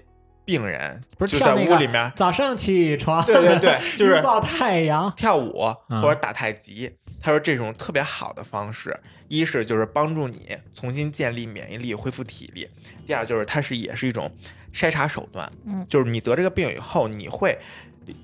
[0.50, 5.12] 病人，不是就在屋里面早上起床，对对对 就是拥抱太阳。
[5.16, 6.92] 跳舞嗯或者打太极。
[7.22, 8.98] 他说这种特别好的方式，
[9.28, 12.64] 一是就是帮助你重新建立免疫力、恢复体力；
[13.06, 14.28] 第二就是它是也是一种
[14.72, 15.48] 筛查手段。
[15.66, 17.56] 嗯就是你得这个病以后，你会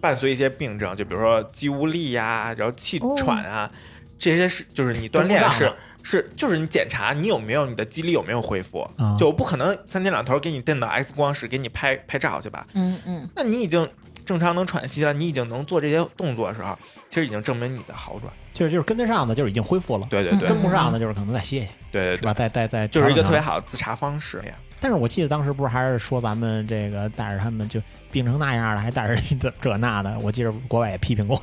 [0.00, 3.70] 伴随一些病症，就比如说肌无力呀、然后气喘啊，
[4.18, 5.70] 这些是就是你锻炼是
[6.08, 12.64] 是就是你检查你有没有你的肌力有没有恢复，啊就我不可能三天两头给你电到 X 光室给你拍拍照去吧？
[12.74, 13.88] 嗯嗯，那你已经
[14.26, 18.30] 正常能喘息了，你已经能做这些动作的时候，其实已经证明你的好转。
[18.52, 22.34] 就是就是跟得上的，就是已经恢复了；对对对跟不上的，就是可能再歇歇，对对对，是吧？
[22.34, 24.54] 再再再就是一个特别好的自查方式呀。
[24.78, 31.36] 但是我记得当时不是还是说咱们这个带着他们就病成那样了，还带着这这那的，我记得国外也批评过。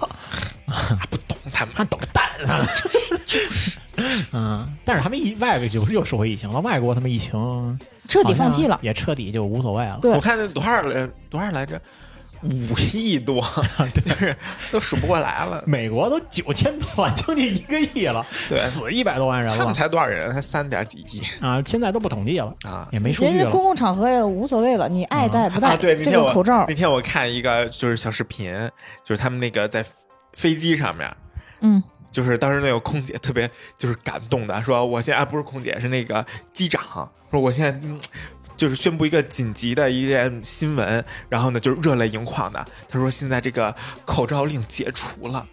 [1.09, 2.65] 不懂他们，他懂个蛋啊！
[2.73, 3.79] 就是就是，
[4.31, 8.79] 嗯，但是他们一外国就又说回疫情了，外国他们疫情彻底放弃了。
[8.81, 9.99] 也彻底就无所谓了。
[10.01, 11.79] 对我看那多少来多少来着，
[12.43, 13.41] 五亿多，
[13.95, 14.35] 就是
[14.71, 15.63] 都数不过来了。
[15.65, 20.33] 美国都九千多万，将近一个亿了，对死一百多万人了他们才多少人？
[20.33, 21.61] 才三点几亿啊！
[21.65, 22.87] 现在都不统计了，啊！
[22.91, 23.35] 也没数据了。
[23.35, 28.53] 人家公共场合也无所谓了，你爱戴不戴，啊，对，那这天我个口罩那，天我看一个就是小视频，
[29.03, 29.85] 就是他们那个在
[30.33, 31.09] 飞机上面，
[31.61, 31.81] 嗯，
[32.11, 37.71] 就是当时那个空姐特别就是感动的说，我现在、啊、不是空姐，是那个机长，说我现在。
[37.83, 37.99] 嗯
[38.55, 42.65] 就是宣布一个紧急的一件新闻，然后呢，就是热泪盈眶的。
[42.87, 43.75] 他说现在这个
[44.05, 45.45] 口罩令解除了，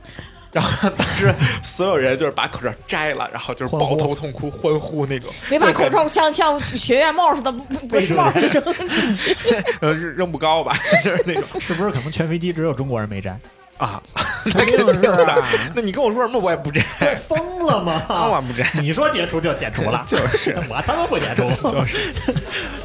[0.52, 9.36] 然后当时所有人就是把口罩摘了，然后就是抱头痛哭欢呼那种，没把口罩像像学院帽似的，不不不是帽子扔出去。
[9.80, 13.38] 呃扔扔不高吧， 就是那种是不是可能全飞机只有中国人没摘？
[13.86, 14.02] 啊。
[14.44, 18.02] 肯定是的，那你跟我说什么我也不摘，快疯了吗？
[18.08, 22.12] 我不摘，你说解除就解除了， 就是 我他妈不解除，就是，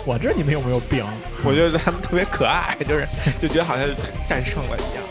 [0.05, 1.03] 我知道你们有没有病。
[1.43, 3.07] 我觉得他们特别可爱，就是
[3.39, 3.87] 就觉得好像
[4.29, 5.03] 战胜了一样。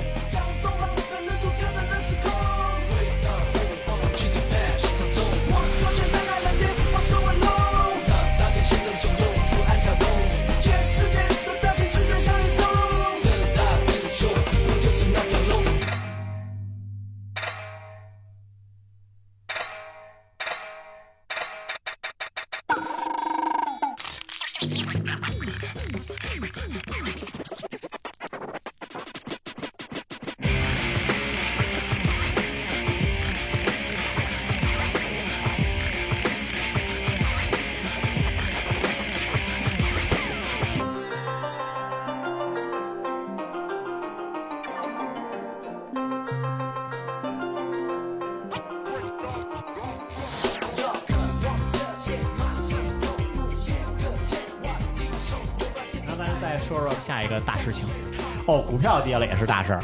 [59.47, 59.81] 是大事儿，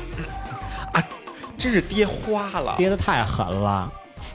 [0.93, 1.03] 啊
[1.57, 3.91] 真是跌花了，跌的太狠了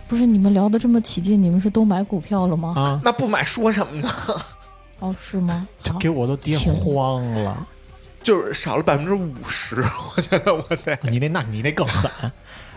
[0.08, 2.74] 不是你们聊的这么起劲，你们是都买股票了吗？
[2.78, 3.02] 啊！
[3.04, 4.10] 那不买说什么呢？
[5.00, 5.68] 哦，是吗？
[5.84, 7.68] 这给我都跌请慌了。
[8.24, 9.84] 就是少了百分之五十，
[10.16, 10.98] 我觉得我得。
[11.04, 12.10] 你那那你那更狠，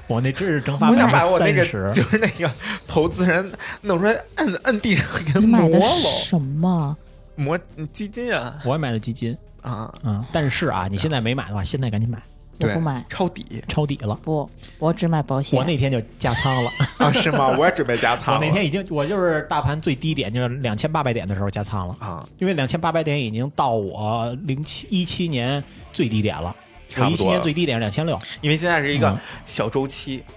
[0.08, 2.02] 我那真是蒸发我百分想把我那个之三十。
[2.02, 2.52] 就是那个
[2.88, 6.96] 投资人弄出来，摁摁地上给他你买的磨了，什么？
[7.36, 7.58] 磨
[7.92, 12.24] 基金啊我也买的基金，啊，啊，但是啊，你现在没买的话，现在赶紧买，对
[12.60, 14.14] 我不买，抄底抄底了。
[14.22, 14.48] 不，
[14.78, 15.58] 我只买保险。
[15.58, 17.12] 我那天就加仓了， 啊？
[17.12, 17.56] 是吗？
[17.58, 18.40] 我也准备加仓了。
[18.40, 26.54] 我那天已经我就是大盘最低点就是两千八百点的时候加仓了，啊，因为两千八百点已经到我零七一七年最低点了。
[26.96, 30.34] 我一七差不多了年最低点是两千六，因为现在是一个嗯小周期嗯，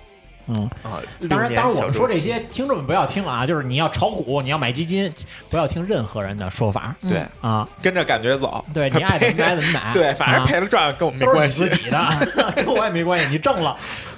[0.47, 0.99] 啊。
[1.29, 5.11] 当然，当然，我们说这些，听众们不要听啊，就是你要炒股，你要买基金，
[5.49, 7.67] 不要听任何人的说法对，啊。
[7.81, 8.63] 跟着感觉走。
[8.73, 11.77] 对你爱怎么买怎么买，对，反正啊赔了赚了跟我们没关系你自。
[11.77, 13.27] 己的， 跟我也没关系。
[13.29, 13.75] 你挣了，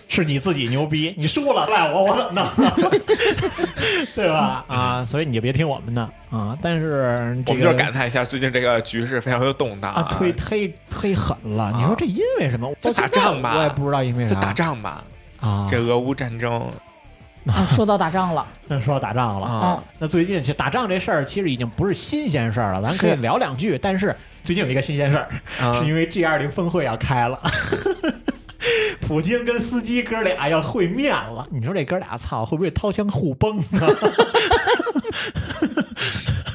[0.08, 2.92] 是你自己牛逼；你输了，赖我，我怎么弄？
[4.16, 4.64] 对吧？
[4.68, 6.58] 啊，所以你就别听我们的啊。
[6.62, 11.72] 但是这个我们就是感叹一下，最近这个局势非常的动荡啊，忒忒忒狠了。
[11.76, 12.72] 你说这因为什么？
[12.82, 14.36] 就打仗吧我也不知道因为啥。
[14.36, 15.04] 就打仗吧，
[15.46, 16.72] 啊，这俄乌战争
[17.46, 19.48] 啊，说到打仗了，那 说到打仗了。
[19.48, 23.78] 啊，那最近其实打仗这事儿其实已经不是新鲜事儿了，咱可以聊两句。
[23.78, 25.30] 但是最近有一个新鲜事儿，
[25.62, 27.40] 啊 是因为 G 二零峰会要开了，
[29.02, 31.48] 普京跟司机哥俩要会面了。
[31.52, 33.64] 你说这哥俩操会不会掏枪互崩啊？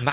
[0.03, 0.12] 那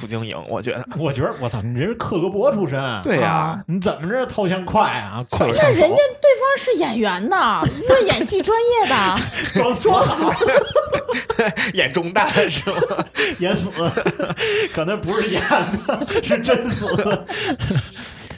[0.00, 0.86] 普京赢，我觉得。
[0.98, 5.24] 我觉得我操，你这是克格勃出身，对呀啊你怎么着掏枪快啊？
[5.38, 9.18] 那人家对方是演员呐，那演技专业的，
[9.60, 10.32] 装装死
[11.74, 12.76] 演中弹是吗？
[13.40, 13.70] 演死，
[14.72, 15.42] 可能不是演
[15.86, 16.86] 的，是真死。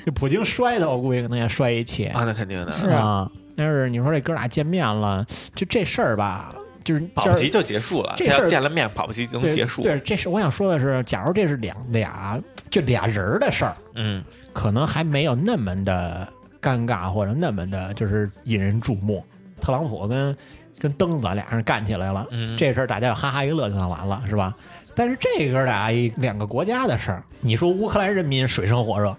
[0.05, 2.73] 这普京摔的，我估计可能也摔一起啊，那肯定的。
[2.73, 3.31] 是啊。
[3.55, 6.55] 但是你说这哥俩见面了，就这事儿吧，
[6.85, 9.83] 就是保不齐就结束了，这要见了面，保不齐就能结束。
[9.83, 14.23] 对，这是我想说的是，假如这是两俩就俩人儿的事儿，嗯，
[14.53, 16.27] 可能还没有那么的
[16.61, 19.25] 尴尬，或者那么的就是引人注目。
[19.61, 20.37] 特朗普跟
[20.79, 24.55] 跟登子俩人干起来了，嗯这事儿大家就哈哈一乐就算完了，是吧？
[24.95, 29.17] 但是这哥俩一两个国家的事儿，你说乌克兰人民水深火热，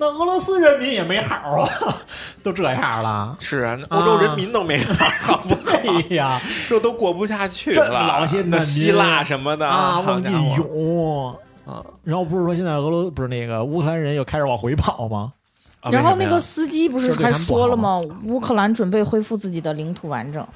[0.00, 1.96] 那俄罗斯人民也没好啊，
[2.42, 3.36] 都这样了。
[3.38, 5.76] 是啊，那欧洲人民都没好，好不好？
[5.76, 8.06] 哎呀这都过不下去这了。
[8.06, 11.32] 老些那希腊什么的啊，好往进涌。
[11.66, 15.32] 啊然后不是说现在俄罗不是那个乌克兰人又开始往回跑吗？
[15.80, 18.00] 啊然后那个司机不是还说了吗？
[18.24, 20.46] 乌克兰准备恢复自己的领土完整。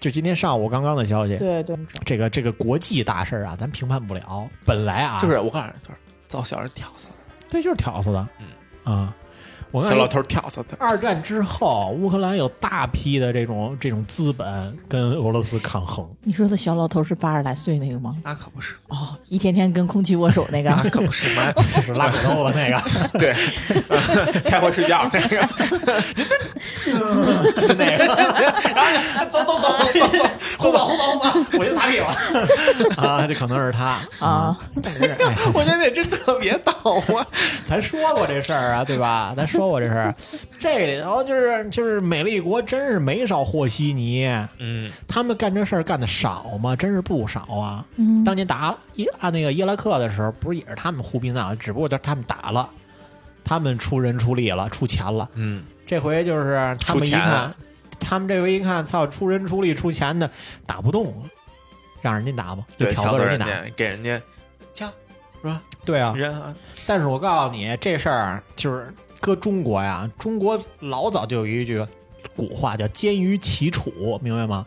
[0.00, 4.48] 就今天上午刚刚的消息，对对，这个这个国际大事儿啊，咱评判不了。
[4.64, 5.96] 本来啊，就是我告诉你，就是
[6.26, 7.10] 造小人挑唆的，
[7.48, 8.46] 对，就是挑唆的，嗯
[8.84, 9.14] 啊，
[9.72, 10.76] 我小老头儿挑唆的。
[10.78, 18.16] 二战之后，乌克兰有大批的这种这种资本跟俄罗斯抗衡，你说的小老头是八十来岁那个吗？
[18.22, 20.70] 那可不是，哦，一天天跟空气握手那个。
[20.84, 21.52] 那可不是嘛。
[21.84, 22.80] 是拉骨头的那个，
[23.18, 23.34] 对，
[24.42, 25.48] 开会睡觉那个，
[27.74, 28.04] 那个，
[28.74, 30.24] 然后走走走走走，
[30.58, 36.72] 后吧后吧后吧，我先擦屁股啊，这可能是他啊，但是哎，我觉得真特别逗
[37.16, 37.26] 啊！
[37.66, 39.32] 咱说过这事儿啊，对吧？
[39.36, 40.14] 咱说过这是，
[40.58, 44.26] 这里头就是就是美丽国真是没少和稀泥，
[44.58, 46.74] 嗯，他们干这事儿干的少吗？
[46.76, 47.84] 真是不少啊。
[47.96, 52.68] 嗯当年打伊啊那个伊拉克的时候，不是也是他们胡逼闹，只不过就是他们打了，
[53.44, 55.28] 他们出人出力了，出钱了。
[55.34, 57.54] 嗯，这回就是他们一看，
[57.98, 60.30] 他们这回一看，操，出人出力出钱的
[60.66, 61.28] 打不动了，
[62.00, 63.52] 让人家打吧，就对，挑唆人家打。
[63.76, 64.20] 给人家
[64.72, 64.90] 枪
[65.40, 65.60] 是吧？
[65.84, 66.54] 对啊，人啊，
[66.86, 71.86] 但是我告诉你，这事儿就是搁中国呀，中国老早就有一句
[72.34, 74.66] 古话叫“奸于其楚”，明白吗？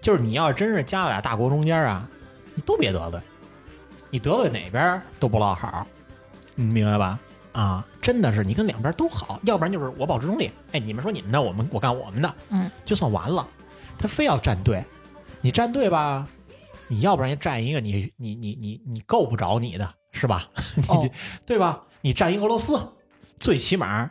[0.00, 2.08] 就是你要真是夹在俩大国中间啊，
[2.54, 3.20] 你都别得罪，
[4.08, 5.86] 你得罪哪边都不落好，
[6.54, 7.20] 你明白吧？
[7.52, 10.50] 啊，真的是你跟两边都好，要不然就是我保持中立。
[10.72, 13.46] 哎，你们说你们的，我们我干我们的，嗯，就算完了。
[13.98, 14.82] 他非要站队，
[15.42, 16.26] 你站队吧，
[16.88, 20.48] 你要不然站一个你你你你你够不着你的是吧？
[20.74, 21.10] 你哦
[21.44, 21.82] 对吧？
[22.00, 22.80] 你站一俄罗斯，
[23.40, 24.08] 最起码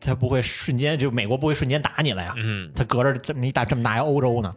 [0.00, 4.54] 他不会瞬间就美国不会瞬间打你了呀，嗯，他隔着这么一大这么大一欧洲呢，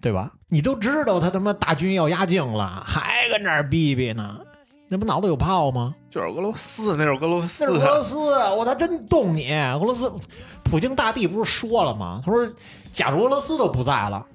[0.00, 0.30] 对吧？
[0.48, 4.38] 你都知道他他妈大军要压境了，还跟那儿逼逼呢，
[4.88, 5.94] 那不脑子有泡吗？
[6.10, 8.16] 就是俄罗斯，那是俄罗斯那是俄罗斯，
[8.50, 9.50] 我他真动你！
[9.50, 10.12] 俄罗斯，
[10.62, 12.20] 普京大帝不是说了吗？
[12.22, 12.46] 他说，
[12.92, 14.26] 假如俄罗斯都不在了，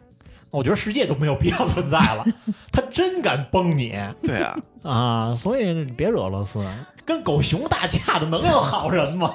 [0.49, 2.25] 我觉得世界都没有必要存在了。
[2.73, 5.35] 他真敢崩你对啊，啊！
[5.35, 6.65] 所以你别惹俄罗斯，
[7.07, 9.33] 跟狗熊打架的能有好人吗？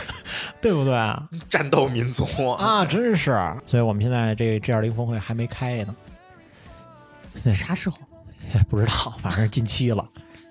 [0.60, 1.26] 对不对啊？
[1.48, 3.32] 战斗民族啊，真是。
[3.64, 5.94] 所以我们现在这 G 二零峰会还没开呢，
[7.54, 7.96] 啥时候？
[8.68, 10.06] 不知道，反正近期了。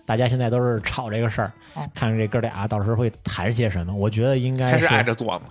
[0.05, 3.93] 大家现在都是吵这个事儿哦，看看这哥俩到时候会谈些什么。
[3.93, 5.45] 我觉得应该开始是挨着做嘛。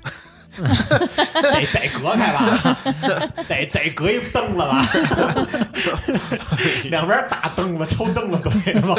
[0.57, 2.77] 得得隔开吧，
[3.49, 4.85] 得得隔一凳子吧，
[6.85, 8.95] 两边大凳子抽凳子对吗？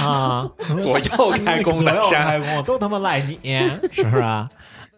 [0.00, 0.48] 啊，
[0.80, 3.38] 左右开弓的 左右开弓都他妈赖你，
[3.92, 4.48] 是不是啊？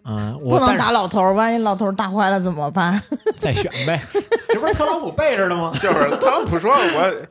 [0.05, 3.01] 嗯，不能我但是打老头儿，万一老头儿打坏了怎么办？
[3.36, 4.01] 再选呗，
[4.49, 5.72] 这不是特朗普背着的吗？
[5.80, 7.26] 就是特朗普说我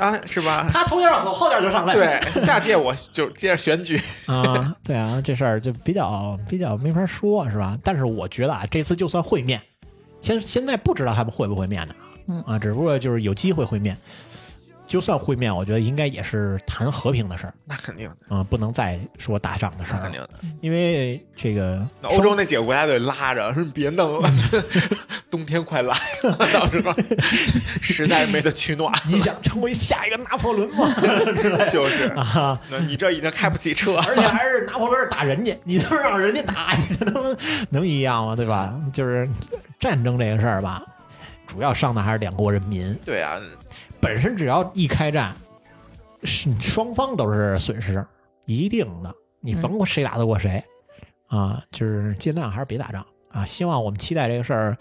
[0.00, 0.66] 啊，是吧？
[0.72, 1.94] 他头点走，后点就上来。
[1.94, 4.00] 对，下届我就接着选举。
[4.26, 7.76] 啊，对啊，这事儿就比较比较没法说，是吧？
[7.84, 9.60] 但是我觉得啊，这次就算会面，
[10.20, 11.94] 现现在不知道他们会不会面呢，
[12.28, 13.96] 嗯啊，只不过就是有机会会面。
[14.92, 20.28] 就算会面，我觉得应该也是谈和平的事儿，那肯定的，啊，不能再说打仗的事儿，那肯定的。
[20.60, 24.30] 因为这个欧洲那几个国家得拉着，说 别弄了，
[25.30, 26.94] 冬天快来了，到时候
[27.80, 28.92] 实在是没得取暖。
[29.08, 30.86] 你想成为下一个拿破仑吗？
[31.72, 37.34] 就是，啊，那你这已经开不起车，而且还是拿破仑打人家，你他妈让人家打，你这他妈
[37.70, 38.36] 能一样吗？
[38.36, 38.78] 对吧？
[38.92, 39.26] 就是
[39.80, 40.82] 战争这个事儿吧，
[41.46, 42.94] 主要伤的还是两国人民。
[43.06, 43.40] 对啊，
[44.02, 45.32] 本身只要一开战，
[46.24, 48.04] 是双方都是损失，
[48.46, 49.14] 一定的。
[49.40, 50.62] 你甭管谁打得过谁，
[51.28, 53.46] 啊，就是尽量还是别打仗啊。
[53.46, 54.76] 希望我们期待这个事儿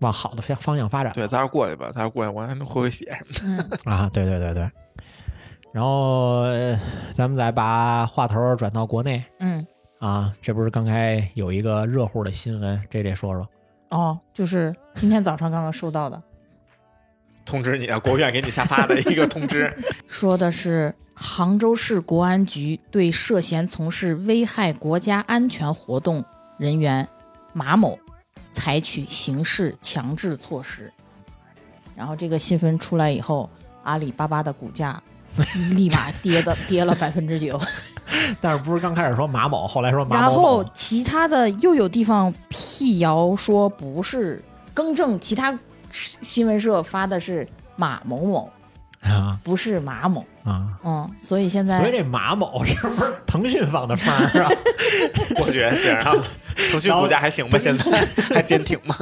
[0.00, 1.12] 往好的方方向发展。
[1.12, 3.78] 对，咱过去吧，咱过去，我还能回回血什么的。
[3.86, 4.68] 嗯，啊，对对对对。
[5.72, 6.76] 然后呃
[7.12, 9.64] 咱们再把话头转到国内嗯，
[10.00, 13.48] 啊，这不是刚才有一个热乎的新闻，这得说说。
[13.90, 16.20] 哦，就是今天早上刚刚收到的，
[17.48, 19.74] 通知你啊，国务院给你下发的一个通知。
[20.06, 26.22] 说的是杭州市国安局对涉嫌从事危害国家安全活动
[26.58, 27.08] 人员
[27.54, 27.98] 马某
[28.50, 30.92] 采取刑事强制措施。
[31.96, 33.48] 然后这个新闻出来以后，
[33.82, 35.02] 阿里巴巴的股价
[35.74, 37.58] 立马跌的 跌了百分之九。
[38.42, 44.44] 但是不是刚开始说马某，后来说马某然后其他的又有地方辟谣说不是，
[44.74, 45.58] 更正其他
[45.90, 48.52] 新闻社发的是马某某，
[49.02, 50.24] 啊不是马某。
[50.44, 54.50] 啊，嗯，所以现在所以这马某是不是腾讯放的风儿啊？
[55.44, 56.10] 我觉得是，啊
[56.72, 57.58] 腾讯股价还行吧？
[57.58, 57.84] 现在
[58.34, 58.96] 还坚挺吗？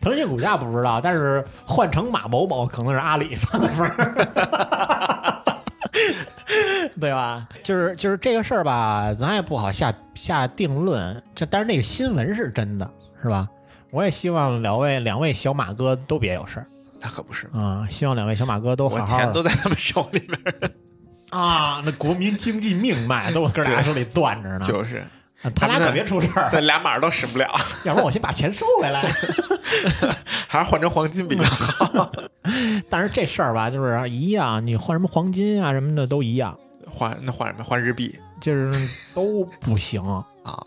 [0.00, 5.42] 腾讯股价不知道，但是换成马某某可能是阿里放的风儿。
[7.00, 7.48] 对吧？
[7.64, 11.20] 就是就是这个事儿吧，咱也不好下下定论。
[11.34, 12.88] 这但是那个新闻是真的，
[13.20, 13.48] 是吧？
[13.90, 16.66] 我也希望两位两位小马哥都别有事儿
[17.00, 20.70] 那可不是，啊、希望两位小马哥都好钱都在他们手里面，
[21.30, 24.60] 啊，那国民经济命脉都搁俩手里攥着呢。
[24.60, 24.96] 就是
[25.42, 27.46] 啊他俩可别出事儿，那俩码都使不了，
[27.86, 29.00] 要不然我先把钱收回来。
[30.48, 32.10] 还是换成黄金比较好。
[32.90, 36.58] 但是这事儿吧，就是一样，你换什么黄金啊什么的都一样，
[36.90, 37.62] 换那换什么？
[37.62, 40.02] 换日币就是都不行。
[40.42, 40.58] 啊？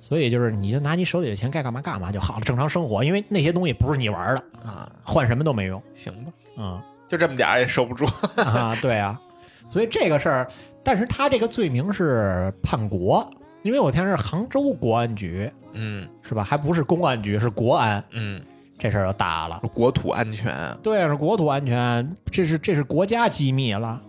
[0.00, 5.80] 所以就是你就拿你手里的钱该干嘛干嘛就好了，正常生活，因为那些东西不是你玩的，啊，换什么都没用。
[5.92, 8.06] 行吧，嗯就这么点儿也收不住。
[8.36, 9.20] 啊，对啊，
[9.68, 10.48] 所以这个事儿，
[10.82, 13.28] 但是他这个罪名是叛国，
[13.62, 16.42] 因为我听是杭州国安局嗯是吧？
[16.42, 18.40] 还不是公安局，是国安，嗯，
[18.78, 19.60] 这事儿就大了。
[19.74, 24.00] 国土安全，对，是国土安全，这是这是国家机密了，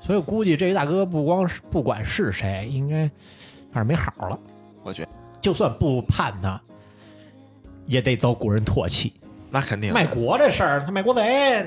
[0.00, 3.08] 所以我估计这一大哥不光是不管是谁，应该
[3.72, 4.38] 反正没好了。
[4.82, 5.08] 我觉得
[5.46, 6.60] 就算不判他，
[7.86, 9.12] 也得遭国人唾弃。
[9.48, 11.64] 那肯定卖国这事儿，他卖国贼，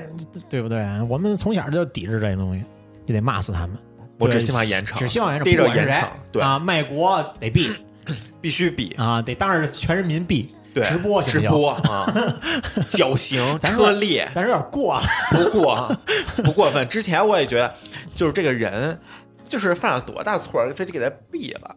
[0.50, 0.84] 对不对？
[1.08, 2.62] 我们从小就抵制这东西，
[3.06, 3.78] 就得骂死他们。
[4.18, 7.74] 我只对希望严惩，只希望严惩，逮着严惩，对，啊，卖国得毙
[8.42, 10.48] 必须毙啊，得当着全人民毙。
[10.74, 12.06] 对直播直播啊，
[12.90, 15.96] 绞刑、车裂，但是有点过了，不过
[16.44, 16.86] 不过分。
[16.86, 17.74] 之前我也觉得，
[18.14, 19.00] 就是这个人，
[19.48, 21.74] 就是犯了多大错儿，非得给他毙了。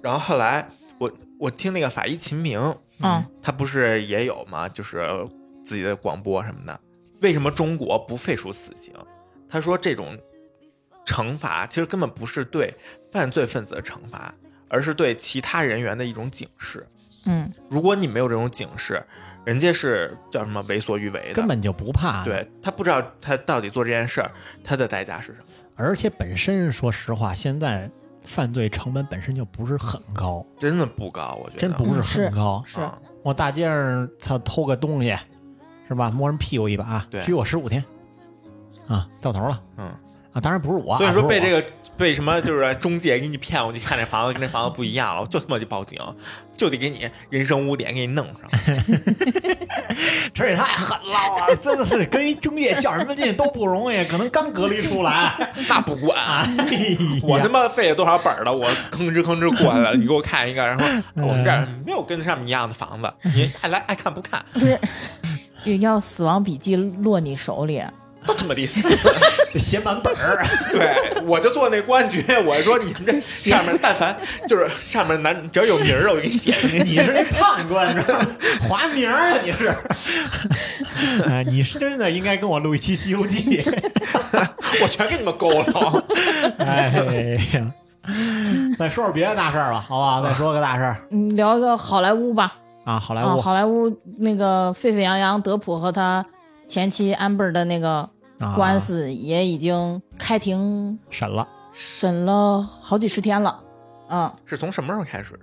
[0.00, 0.66] 然后后来
[1.44, 2.58] 我我听那个法医秦明，
[3.00, 4.66] 嗯，他不是也有吗？
[4.66, 5.06] 就是
[5.62, 6.80] 自己的广播什么的。
[7.20, 8.94] 为什么中国不废除死刑？
[9.46, 10.16] 他说这种
[11.04, 12.74] 惩罚其实根本不是对
[13.12, 14.34] 犯罪分子的惩罚，
[14.68, 16.86] 而是对其他人员的一种警示。
[17.26, 19.06] 嗯，如果你没有这种警示，
[19.44, 24.30] 人家是叫什么为所欲为的，根本就不怕。，对他不知道他到底做这件事儿，
[24.64, 25.44] 他的代价是什么。
[25.76, 27.90] 而且本身说实话，现在
[28.24, 32.62] 犯罪成本本身就不是很高，真的不高，我觉得真不是是很高。
[32.66, 35.16] 是啊我大街上操偷个东西，
[35.88, 36.10] 是吧？
[36.10, 37.82] 摸人屁股一把，对拘我十五天，
[38.86, 39.60] 啊，到头了。
[39.78, 39.86] 嗯，
[40.32, 45.98] 啊，当然不是我啊，所以说被这个个被什么就是中介给你骗过去看这房子跟这房子不一样了，我就他妈就报警，
[46.56, 48.50] 就得给你人生污点给你弄上。
[50.34, 51.54] 这也太狠了啊！
[51.62, 55.32] 真的是跟一中介较什么劲都不容易，可能刚隔离出来，
[55.68, 56.16] 那不管，
[57.22, 60.84] 我他妈费了多少本儿了，我吭哧吭哧过来了， 你给我看一个，然后
[61.14, 64.78] 我们这儿没有跟上面一样的房子，你爱来爱看不看，不是，
[65.62, 67.80] 就要死亡笔记落你手里，
[68.26, 68.88] 都他妈得死。
[69.58, 74.16] 写满本儿， 对，我就做那公安局，我说你们这上面但凡
[74.48, 76.78] 就是上面男只要有名儿，我给你写上去。
[76.82, 78.26] 你是那判官，知道吗？
[78.68, 79.74] 划名儿啊，你是。
[81.30, 83.62] 哎，你是真的应该跟我录一期《西游记》。
[84.82, 86.04] 我全给你们勾了。
[86.58, 86.88] 哎
[87.52, 87.72] 呀，
[88.76, 90.22] 再说说别的大事儿吧，好不好？
[90.22, 92.56] 再说个大事儿嗯，聊一个好莱坞吧。
[92.84, 96.24] 啊，好莱啊，坞好莱坞那个沸沸扬扬，德普和他
[96.68, 98.08] 前妻 Amber 的那个
[98.38, 98.54] 啊。
[98.56, 103.62] 官司也已经开庭审了，审了好几十天了，
[104.08, 105.40] 嗯，是从什么时候开始的？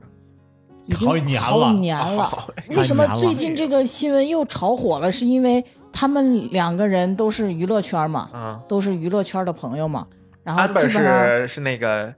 [0.88, 1.48] 已经好几年了。
[1.48, 2.24] 好几年了。
[2.24, 5.12] 好为什么最近这个新闻又炒火了？
[5.12, 5.64] 是因为
[5.94, 10.08] 他们两个人都是娱乐圈嘛，嗯，都是娱乐圈的朋友嘛，
[10.44, 12.14] 然后安本基本是是那个，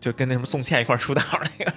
[0.00, 1.72] 就跟那什么宋茜一块出道那个，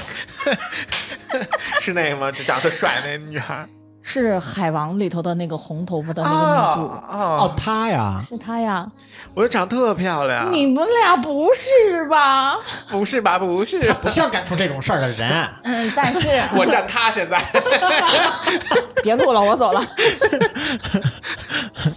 [1.82, 2.30] 是那个吗？
[2.30, 3.68] 就长得帅那女孩儿
[4.02, 7.54] 是《海王》里头的那个红头发的那个女主，啊哦啊，！
[7.56, 8.90] 他呀，是她呀。
[9.34, 10.52] 我觉得长得特漂亮。
[10.52, 12.56] 你们俩不是吧？
[12.90, 13.38] 不是吧？
[13.38, 15.48] 不是，不像干出这种事儿的人。
[15.64, 17.40] 嗯，但是 我站她现在。
[19.02, 19.80] 别录了，我走了。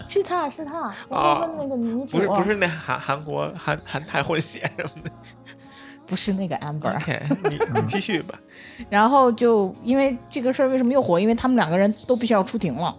[0.07, 5.11] 是她是她，我哦问那个女主，不是不是那韩韩国韩韩泰混血什么的。
[6.05, 6.95] 不是那个 Amber。
[6.95, 8.39] OK，你你 继续吧。
[8.89, 11.19] 然后就因为这个事儿为什么又火？
[11.19, 12.95] 因为他们两个人都必须要出庭了，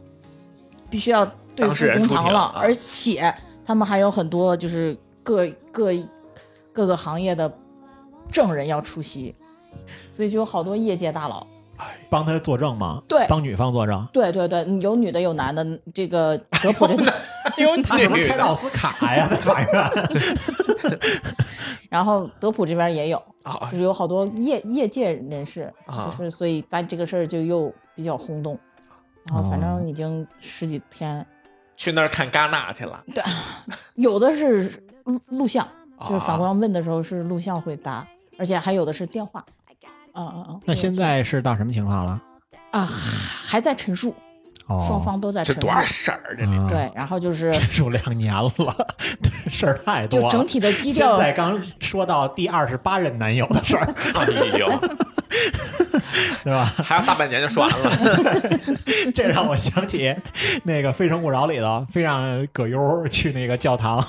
[0.90, 3.34] 必须要对公堂了，而且
[3.64, 5.90] 他们还有很多就是各各
[6.72, 7.52] 各个行业的
[8.30, 9.34] 证人要出席，
[10.12, 11.46] 所以就有好多业界大佬。
[12.09, 13.02] 帮他作证吗？
[13.07, 14.07] 对帮女方作证。
[14.11, 17.12] 对对对，有女的有男的，这个德普这个，
[17.59, 19.28] 有他是不是开的奥斯卡呀？
[19.28, 19.90] 在法院。
[21.88, 28.59] 然后德普这边也有，啊就是有好多业业界人士，啊就是所以在这个事儿就又比较轰动，
[29.24, 31.24] 然后反哦正已经十几天，
[31.76, 33.02] 去那儿看戛纳去了。
[33.14, 33.22] 对
[33.94, 35.64] 有的是录录像，
[35.96, 38.07] 啊就是法官问的时候是录像会答，
[38.38, 39.44] 而且还有的是电话。
[40.14, 40.61] 嗯嗯嗯。
[40.64, 42.20] 那现在是到什么情况了？
[42.72, 42.86] 啊
[43.48, 44.14] 还在陈述，
[44.67, 45.69] 哦，双方都在这陈述。
[45.69, 46.37] 多少事儿？
[46.37, 48.51] 这里嗯对，然后就是陈述两年了，
[49.23, 50.29] 对，事儿太多了。
[50.29, 54.27] 就整体的基现调在刚说到第二十八任男友的事儿，哎
[54.59, 54.69] 呦，
[56.45, 56.73] 对吧？
[56.83, 57.91] 还有大半年就说完了。
[59.14, 60.14] 这让我想起
[60.64, 64.05] 那个《非诚勿扰》里头，非让葛优去那个教堂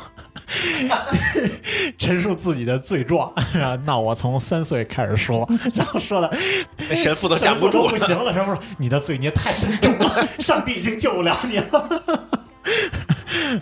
[1.98, 3.32] 陈述自己的罪状。
[3.54, 6.32] 然后那我从三岁开始说， 然后说的
[6.96, 7.90] 神父都站不住了。
[7.90, 8.34] 不行了。
[8.34, 12.04] 神父说：“你的罪孽太深重了， 上帝已经救不了你了。”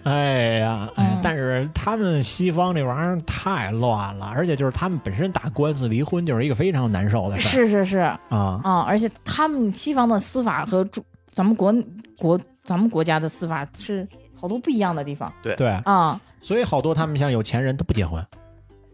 [0.03, 8.85] 哎呀，嗯但是他们西方这玩意儿太乱了，而且就是他们本身打官司离婚就是一个非常难受的事是是是啊、啊。
[8.87, 11.73] 而且他们西方的司法和中咱们国
[12.17, 16.19] 国咱们国家的司法是好多不一样的地方对对，啊。
[16.41, 18.23] 所以好多他们像有钱人他不结婚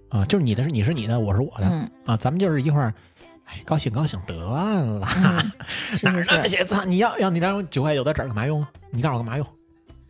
[0.10, 2.94] 啊，就是你的是你是你的，我是我的、嗯啊，咱们就是一块儿，
[3.46, 5.02] 哎，高兴高兴得了。
[5.16, 5.52] 嗯，
[5.98, 6.64] 是哪是些？
[6.64, 8.70] 操，你要要你那九块九的纸干嘛用啊？
[8.92, 9.46] 你告诉我干嘛用？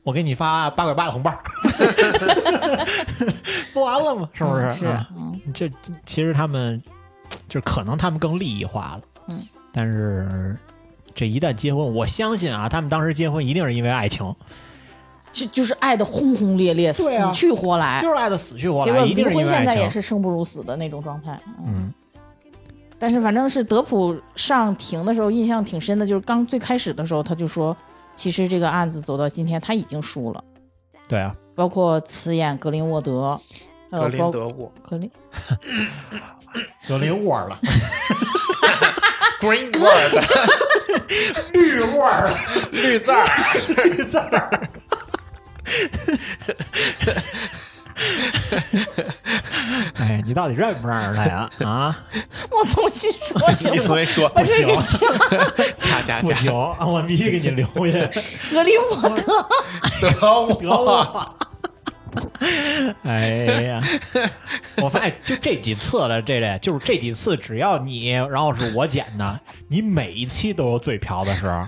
[0.04, 1.32] 我给你发八块八的红包，
[3.74, 4.28] 不完了吗？
[4.34, 4.66] 是不是？
[4.66, 5.76] 嗯是啊嗯这这
[6.06, 6.82] 其实他们
[7.48, 9.40] 就是可能他们更利益化了，嗯，
[9.72, 10.58] 但是
[11.14, 14.34] 这一旦结婚，我相信啊，他们当时结婚一定是因为爱情，
[15.32, 18.10] 就就是爱的轰轰烈烈，死去活来就。
[18.10, 19.56] 是爱的死去活来，结果离一定是因为爱情。
[19.56, 21.40] 婚现在也是生不如死的那种状态。
[21.66, 21.94] 嗯，嗯，
[23.00, 27.76] 但是反正是德普上庭的时候印象挺深的，就是刚最开始的时候他就说，
[28.16, 30.44] 其实这个案子走到今天他已经输了，
[31.08, 33.40] 对啊，包括辞演格林沃德，
[33.90, 35.10] 还有格林包德沃格林
[36.88, 37.58] 格林沃了，，
[39.40, 40.26] Green Word，
[41.54, 42.38] 绿沃了，
[42.72, 43.26] 绿字儿。
[43.86, 44.70] 绿字儿。
[49.98, 51.50] 哎，你到底认不认识他呀？
[51.64, 52.04] 啊，
[52.50, 53.96] 我重新说 行你重？
[53.98, 54.76] 新说，我这个
[55.76, 58.10] 掐掐掐，不行，我必须给你留下。
[58.52, 59.22] 格林沃德，
[60.20, 60.42] 德
[60.84, 61.36] 沃，
[63.04, 63.28] 哎
[63.64, 63.82] 呀，
[64.82, 71.68] 我发现就这几次了，这类就是这几次，只要你，然后是我剪的，你每一期都有嘴瓢的时候，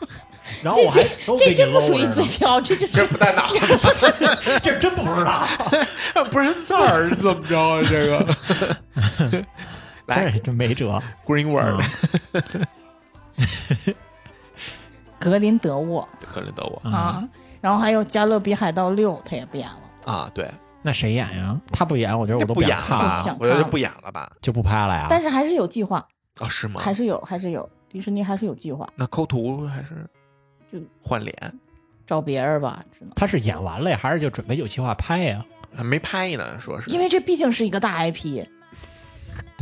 [0.64, 3.80] 然后这我还这都这这不属于嘴瓢，这这这是不带脑子，
[4.62, 5.46] 这真不知道。
[6.32, 7.82] 不认字儿，怎么着啊？
[7.90, 9.46] 这个，
[10.08, 11.02] 来哎，这没辙。
[11.26, 11.84] ，Green Word，
[15.20, 17.28] 格林德沃格林德沃啊。
[17.62, 20.12] 然后还有《加勒比海盗六》，他也不演了。
[20.12, 21.58] 啊，对，那谁演呀？
[21.72, 23.38] 他不演，我觉得我都不演了？
[23.40, 24.30] 我觉得就不演了吧？
[24.42, 25.08] 就不拍了呀。
[25.10, 26.06] 但是还是有计划，
[26.40, 26.82] 啊，是吗？
[26.82, 30.06] 还是有，还是有，迪士尼还是有计划，那抠图还是
[30.74, 31.60] 就换脸？
[32.06, 33.14] 找别人吧，只能。
[33.16, 35.46] 他是演完了呀，还是就准备有计划拍呀？
[35.76, 38.46] 还没拍呢，说是因为这毕竟是一个大 IP，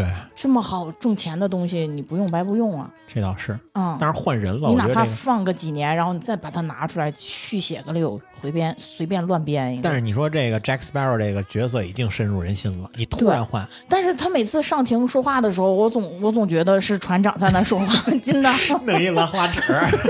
[0.01, 2.89] 对，这么好挣钱的东西，你不用白不用啊。
[3.13, 3.59] 这倒是。
[3.73, 4.87] 嗯，但是换人了，你哪。
[4.87, 9.83] 怕放个几年，然后你再把它拿出来续写个六回编，随便乱编一个。
[9.83, 18.51] 但是你说这个 Jack Sparrow 这个角色已经深入人心了，你突然换，但是他每次上庭说话的时候，我总我总觉得是船长在那说话， 真的，
[18.85, 19.61] 弄一兰花指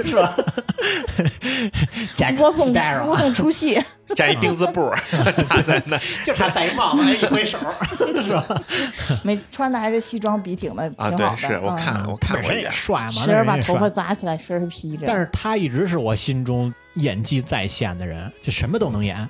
[0.03, 0.35] 是吧？
[2.17, 3.79] Jack 我总我 Sparrow 总出戏。
[4.17, 4.91] 粘一钉子布
[5.47, 7.57] 插 在那 就差戴帽子，一挥手
[8.23, 8.45] 是吧？
[9.23, 11.17] 没穿的还是西装笔挺的，挺啊，好的。
[11.17, 15.05] 对，是我看嗯我看本身过一眼，也帅嘛，时而把头发扎起来，时而披着。
[15.07, 19.27] 但是他一直是我心中演技在线的人，就什么都能演。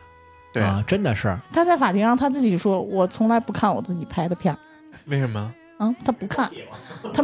[0.54, 4.58] 对啊，真的是他在法庭上他自己说：“我从来不看我自己拍的片儿。
[5.06, 5.54] 为什么？”
[5.84, 6.48] 嗯，他不看，
[7.12, 7.24] 他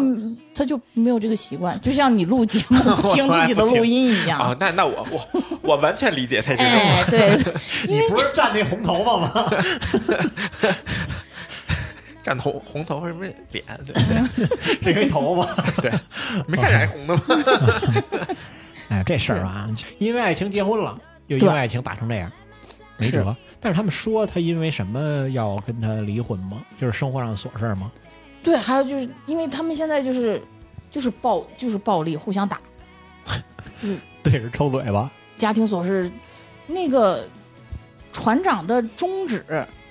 [0.56, 4.40] 他就没有这个习惯，就像你录节目不 听自己的录音一样。
[4.40, 7.38] 啊，那那我我我完全理解他这种，哎，对，
[7.88, 9.50] 你不是站那红头发吗？
[12.24, 13.64] 染红红头发是不是脸？
[13.86, 15.92] 对这个头发，对，
[16.48, 17.22] 没看染红的吗？
[18.90, 20.98] 哎，这事儿啊，因为爱情结婚了，
[21.28, 22.30] 又因为爱情打成这样，
[22.98, 23.36] 没是辙。
[23.62, 26.64] 但是他们说他因为什么要跟他离婚吗？
[26.82, 27.92] 就是生活上的琐事儿吗？
[28.48, 30.42] 对，还有就是因为他们现在就是
[30.90, 32.58] 就是暴就是暴力，互相打，
[34.24, 36.10] 对着抽嘴巴，家庭琐事。
[36.66, 37.28] 那个
[38.14, 39.44] 船长的中指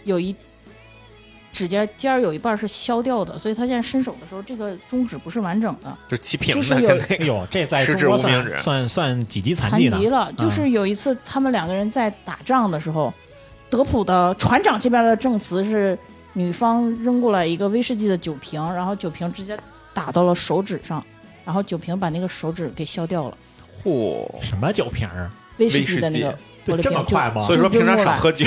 [0.05, 0.35] 有一
[1.53, 9.99] 指甲尖儿有一半是削掉的，所以他现在伸手的时候，这个中指不是完整的，就齐平就是有的跟那个哎呦，这在中国无名指算算算几级残残疾呢？
[9.99, 10.33] 疾了。
[10.33, 13.13] 就是有一次他们两个人在打仗的时候，
[13.69, 15.99] 德普的船长这边的证词是
[16.37, 19.59] 女方扔过来一个威士忌的酒瓶，然后酒瓶直接
[19.95, 21.03] 打到了手指上，
[21.47, 23.39] 然后酒瓶把那个手指给削掉了。
[23.83, 25.31] 嚯，什么酒瓶儿？
[25.57, 27.41] 威士忌的那个这么快吗？
[27.41, 28.45] 所以说平常少喝酒，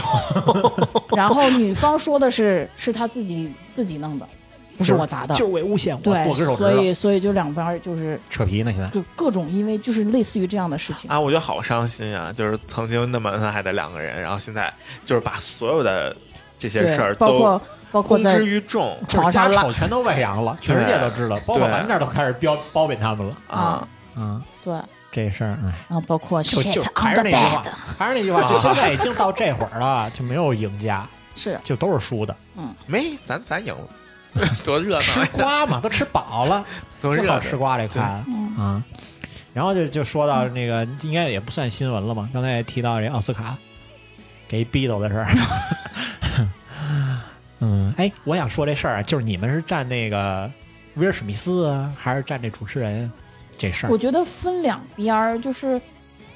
[1.18, 4.30] 然后女方说的是是她自己自己弄的，
[4.78, 5.34] 不是我砸的。
[5.34, 8.72] 就是为诬陷我对所，以所以就两边就是扯皮呢。
[8.72, 11.10] 现在就各种因为就是类似于这样的事情。
[11.10, 12.32] 啊，我觉得好伤心啊！
[12.32, 14.72] 就是曾经那么恩爱的两个人，然后现在
[15.04, 16.16] 就是把所有的
[16.60, 17.60] 这些事儿，包括
[17.92, 23.36] 包括在公之于众就是家床上拉丑全都外扬了，全世界都知道，包括对咱这儿都开始标褒贬他们了。
[23.48, 23.88] 啊。
[24.16, 24.78] 嗯，对，
[25.12, 27.64] 这事儿，哎，然后包括就就还是那句话
[27.98, 32.36] 还是那句话，就现在已经到这会儿了，就没有赢家，是就都是输的。
[32.58, 36.66] 嗯没，咱咱赢了，多热闹吃，瓜嘛，都吃饱了，
[37.02, 38.84] 多热闹吃瓜这块嗯啊。
[39.54, 42.30] 然后就就说到那个，应该也不算新闻了嘛。
[42.34, 43.56] 刚才也提到这奥斯卡
[44.48, 45.28] 给逼斗的事儿。
[47.60, 50.50] 嗯，哎，我想说这事儿啊，就是你们是站那个
[50.96, 53.12] 威尔史密斯啊，还是站这主持人
[53.58, 53.98] 这事儿我？
[53.98, 55.80] 觉得分两边儿，就是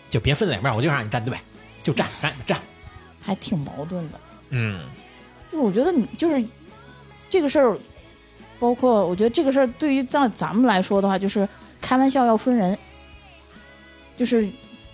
[0.10, 1.38] 就别分两边儿，我就让你站队，
[1.82, 2.60] 就站站站。
[3.22, 4.20] 还挺矛盾的。
[4.50, 4.82] 嗯，
[5.52, 6.44] 就是我觉得你就是
[7.30, 7.78] 这个事儿，
[8.60, 11.48] 包括我觉得这个事儿对于咱咱们来说的话，就是
[11.82, 12.78] 开玩笑要分人，
[14.18, 14.48] 就是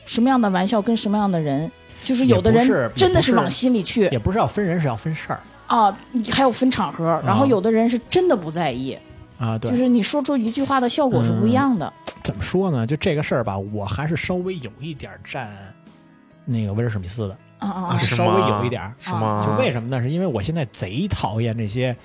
[0.05, 1.71] 什么样的玩笑跟什么样的人，
[2.03, 5.97] 就是有的人真的是是往心里去也不是要分人，是要分事儿啊，
[6.33, 8.97] 还有分场合，然后有的人是真的不在意，
[9.37, 9.57] 啊。
[9.57, 11.91] 对，就是你说出一句话的效果是不一样的。
[12.23, 12.85] 怎么说呢？
[12.85, 15.49] 就这个事儿吧，我还是稍微有一点占
[16.45, 17.97] 那个威尔史密斯的，啊啊啊！
[17.99, 18.93] 稍微有一点儿。
[18.99, 19.45] 是吗？
[19.47, 20.01] 就为什么呢？
[20.01, 21.95] 是因为我现在贼讨厌这些，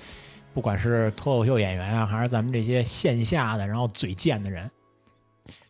[0.53, 4.69] 不管是脱口秀演员啊，还是咱们这些线下的然后嘴贱的人，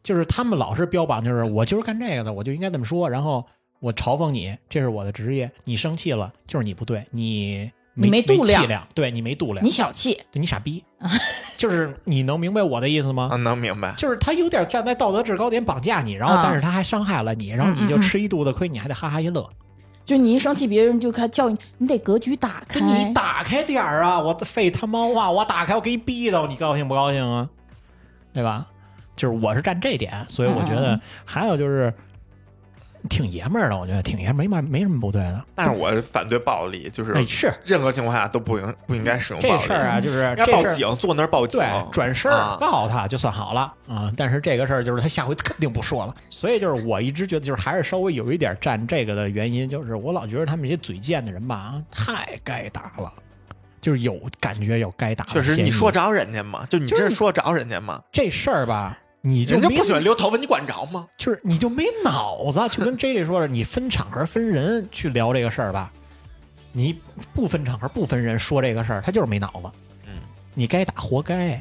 [0.03, 3.45] 就是他们老是标榜就是我就是干这个的，我就应该这么说，然后
[3.79, 10.83] 我嘲讽你，这是我的职业，你生气了就是你不对，你你没度量量，对你没度量，你小气，对你傻逼，
[11.57, 13.29] 就是你能明白我的意思吗？
[13.31, 13.93] 啊，能明白。
[13.97, 19.49] 就是他有点站在道德制高点绑架你，然后啊但是他还伤害了你，然后你就吃一肚子亏，你还得哈哈一乐。
[20.03, 22.79] 就你一生气，别人就开叫你，你得格局打开。
[22.79, 24.19] 你打开点儿啊！
[24.19, 25.31] 我废他妈话！
[25.31, 27.49] 我打开，我给你逼到，你高兴不高兴啊？
[28.31, 28.67] 对吧？
[29.15, 31.91] 就是我是站这点，所以我觉得还有就是
[33.07, 35.43] 挺爷们儿的，我觉得挺爷们儿，没嘛没什么不对的。
[35.55, 39.55] 但是我反对暴力，就是哎，是任何情况下都不应不应该使用暴力。
[39.61, 41.59] 这事儿啊，就是报警，坐那儿报警。
[41.59, 44.11] 对，转身啊告他就算好了啊。
[44.15, 46.15] 但是这个事儿就是他下回肯定不说了。
[46.29, 53.11] 所以就是我一直觉得就是还是稍微有一点占这个的原因，就是我老觉得他们这些嘴贱的人吧，啊太该打了，
[53.81, 56.65] 就是有感觉有该打确实，你说着人家吗？
[56.69, 58.01] 就你就是真说着人家吗？
[58.11, 58.97] 这事儿吧，
[59.27, 61.07] 你就没人家不喜欢留头发，你管着吗？
[61.17, 65.91] 就是你就没脑子，就跟 J J 说的，你分场合分人去聊这个事儿吧，
[66.71, 67.01] 你
[67.33, 69.71] 不分场合不分人说这个事儿，他就是没脑子。
[70.05, 70.21] 嗯，
[70.53, 71.59] 你该打活该。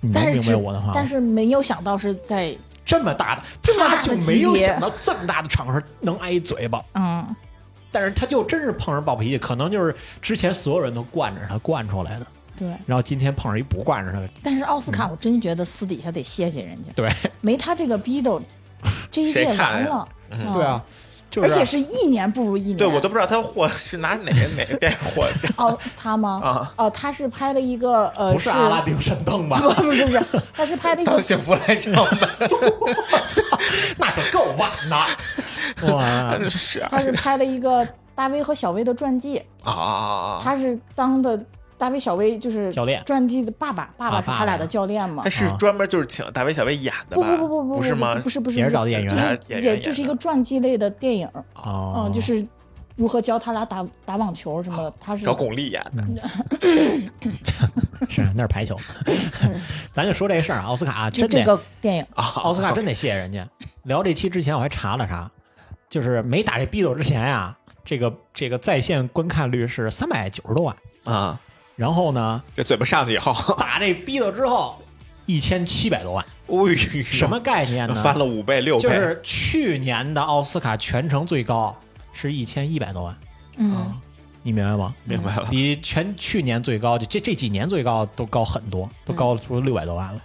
[0.00, 0.92] 你能明白但是我的话吗？
[0.94, 7.34] 但是没有想到是在这么大的，这么大的他就没有想到这么大的场合能挨一嘴巴，嗯，
[7.90, 12.26] 但是他就真是碰上暴脾气，可能就是之前所有人都惯着他惯出来的，
[12.56, 12.68] 对。
[12.86, 18.40] 然后今天碰上一不惯着他的，但是奥斯卡，我真觉得私底下得谢谢人家，对没他这个逼斗，
[19.10, 20.08] 这一届完了。
[20.30, 20.82] 嗯对啊，
[21.30, 22.76] 就是而且是一年不如一年。
[22.76, 26.40] 对我都不知道他获 是拿哪个哪个电影获奖哦，他吗？
[26.42, 26.74] 啊？
[26.76, 29.60] 哦，他是拍了一个呃，不是阿拉丁神灯吧？
[29.60, 32.06] 不不是不是，他是拍了一个当幸福来敲门。
[32.18, 33.58] 操，
[33.98, 36.48] 那可够晚的，哇！
[36.48, 37.86] 是啊他是拍了一个
[38.16, 39.82] 大卫和小威的传记，啊啊
[40.38, 40.40] 啊！
[40.42, 41.40] 他是当的
[41.84, 43.02] 大卫小薇就是教练。
[43.04, 45.22] 传记的爸爸，爸爸是他俩的教练嘛。
[45.22, 45.28] 他。
[45.28, 47.36] 是专门就是请大卫小薇演的不不？
[47.36, 48.18] 不不不不是吗？
[48.22, 52.06] 不是不是，也是不找的演员也就是一个传记类的电影，哦。
[52.06, 52.42] 嗯，就是
[52.96, 56.02] 如何教他俩打打网球什么的，他是找巩俐演的，
[58.08, 58.74] 是那是排球，
[59.92, 63.46] 咱就说这个事儿啊，奥斯卡就这真的，个电影，啊，奥斯卡真得谢谢人家。
[63.82, 65.30] 聊这期之前我还查了查，
[65.90, 67.54] 就是没打这逼斗之前呀，
[67.84, 70.74] 这个这个在线观看率是三百九十多万，
[71.04, 71.38] 啊，
[71.76, 74.80] 然后呢，这嘴巴上去以后， 打这逼斗之后
[75.26, 76.24] 一千七百多万，
[77.04, 78.02] 什么概念呢？
[78.02, 78.82] 翻了五倍六倍？
[78.82, 81.76] 就是去年的奥斯卡全程最高
[82.12, 83.16] 是一千一百多万，
[83.56, 83.92] 嗯，
[84.42, 84.94] 你明白吗？
[85.04, 90.20] 明白了，比全去年最高，就这这几年最高都高很多，都高出六百多万了。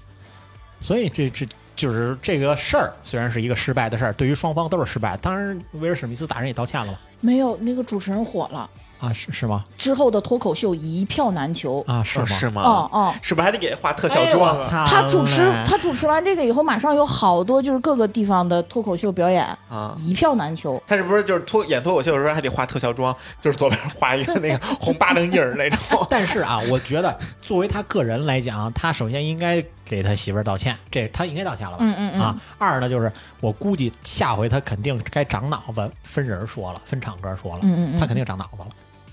[0.82, 5.18] 所以这这就是这个事儿，虽然是一个失败的事儿，对于双方都是失败。
[5.18, 6.98] 当然，威尔史密斯打人也道歉了嘛？
[7.22, 8.70] 没有那个主持人火了，
[9.00, 9.66] 啊，是是吗？
[9.78, 11.84] 之后的脱口秀一票难求。
[11.88, 12.26] 啊，是吗？
[12.26, 12.62] 哦是吗？
[12.64, 20.82] 哦哦，是不是还得给画特效哎妆他主持他主持完这个以后，马上有好多就是各个地方的脱口秀表演啊一票难求。
[20.88, 23.16] 他是不是就是脱演脱口秀的时候还得画特效妆？
[23.42, 25.80] 就是左边画一个那个红八棱印儿那种。
[26.10, 31.80] 但是啊，我觉得作为他个人来讲，他首先应该给他媳妇儿道歉，这他应该道歉了吧？
[31.82, 38.68] 嗯嗯嗯啊，二呢就是我估计下回他肯定该长脑子，分人说了，分场合说了，嗯嗯嗯他肯定长脑子了。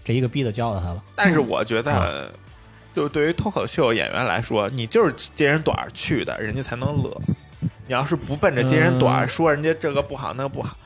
[0.06, 2.32] 这一个逼的教了他了，但是我觉得，
[2.94, 7.20] 就是对于脱口秀演员来说，你就是接人短去的，人家才能乐。
[7.88, 10.76] 你要是不奔着接人短，嗯说人家这个不好那个不好，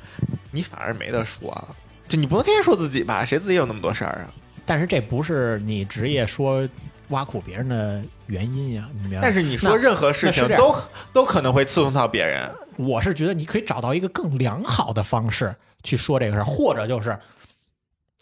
[0.51, 1.68] 你反而没得说了。
[2.09, 3.23] 就你不能天天说自己吧？
[3.27, 4.33] 谁自己有那么多事儿啊？
[4.64, 6.66] 但是这不是你职业说
[7.09, 9.18] 挖苦别人的原因呀，你明白？
[9.21, 10.75] 但是你说任何事情都
[11.12, 12.51] 都可能会刺痛到别人。
[12.77, 17.18] 我是觉得你可以找到一个更良好的方式去说这个事儿，或者就是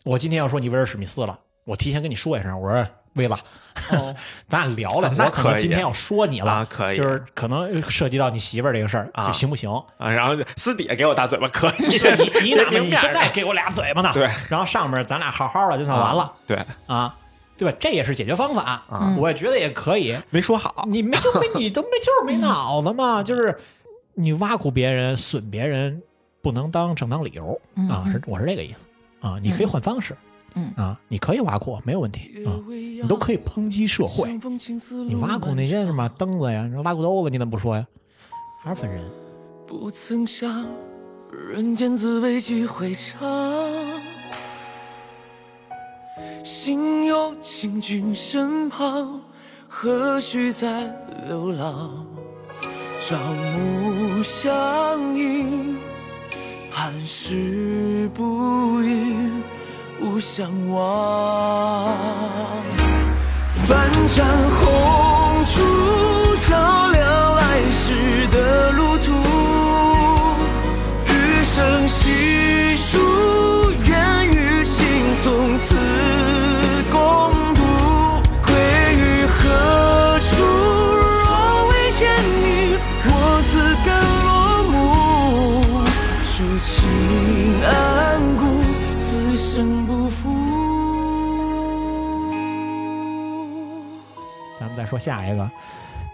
[0.05, 3.35] 我今天要说你威尔史密斯了，我提前跟你说一声，我说威子，
[3.93, 4.15] 哦
[4.49, 9.71] 咱俩聊聊，那我可能今天要说你了，啊可以就是可能涉及到你媳妇儿这个事儿，啊就行不行？
[9.99, 11.99] 啊，然后私底下给我大嘴巴可以，
[12.43, 14.11] 你你 哪怕你现在给我俩嘴巴呢？
[14.15, 17.17] 对，然后上面咱俩好好的就算完了对啊，
[17.57, 17.77] 对吧？
[17.81, 20.17] 这也是解决方法啊我觉得也可以。
[20.31, 23.59] 没说好，你没就没你都没就是没脑子嘛，就是
[24.15, 26.01] 你挖苦别人、损别人，
[26.41, 28.87] 不能当正当理由啊，是我是这个意思
[29.21, 29.39] 啊。
[29.43, 30.17] 你可以换方式，
[30.55, 34.39] 嗯啊，你可以挖苦没有问题啊，你都可以抨击社会。
[35.07, 37.87] 你挖苦那些什么蹬子呀、拉裤兜子，你怎么不说呀？
[38.63, 39.05] 还是分人。
[39.67, 40.67] 不曾想
[41.53, 43.21] 人间滋味几回尝，
[46.43, 49.21] 心有情君身旁，
[49.69, 50.87] 何须再
[51.29, 52.07] 流浪？
[53.01, 55.78] 朝暮相迎，
[56.81, 59.43] 寒食不语，
[60.01, 61.93] 无相忘。
[63.69, 68.88] 半盏红烛照亮来时的路
[94.79, 95.51] 再说下一个，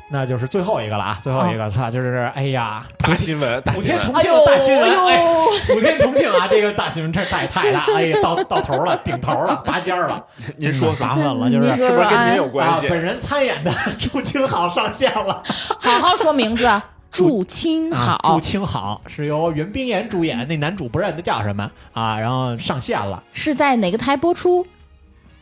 [0.08, 1.18] 那就是最后一个了啊！
[1.22, 6.48] 最后一个，操，就是哎呀，大新闻，大新闻，天同庆哎呦大新闻，哎，哎呦，普天同庆啊！
[6.48, 10.24] 这个大新闻这太太大，哎呀，到到头了，顶头了，拔尖儿了。
[10.56, 12.88] 您说说麻烦了，就是是不是跟您有关啊，系？
[12.88, 15.42] 本人参演的祝青好上线了。
[15.80, 16.66] 好好说名字，
[17.10, 23.22] 祝青啊，好祝，青好是由袁冰妍主演，那男主不认得叫什么啊，然后上线了。
[23.32, 24.66] 是在哪个台播出？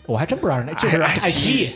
[0.07, 1.71] 我还真不知道是哪，就是爱爱奇艺，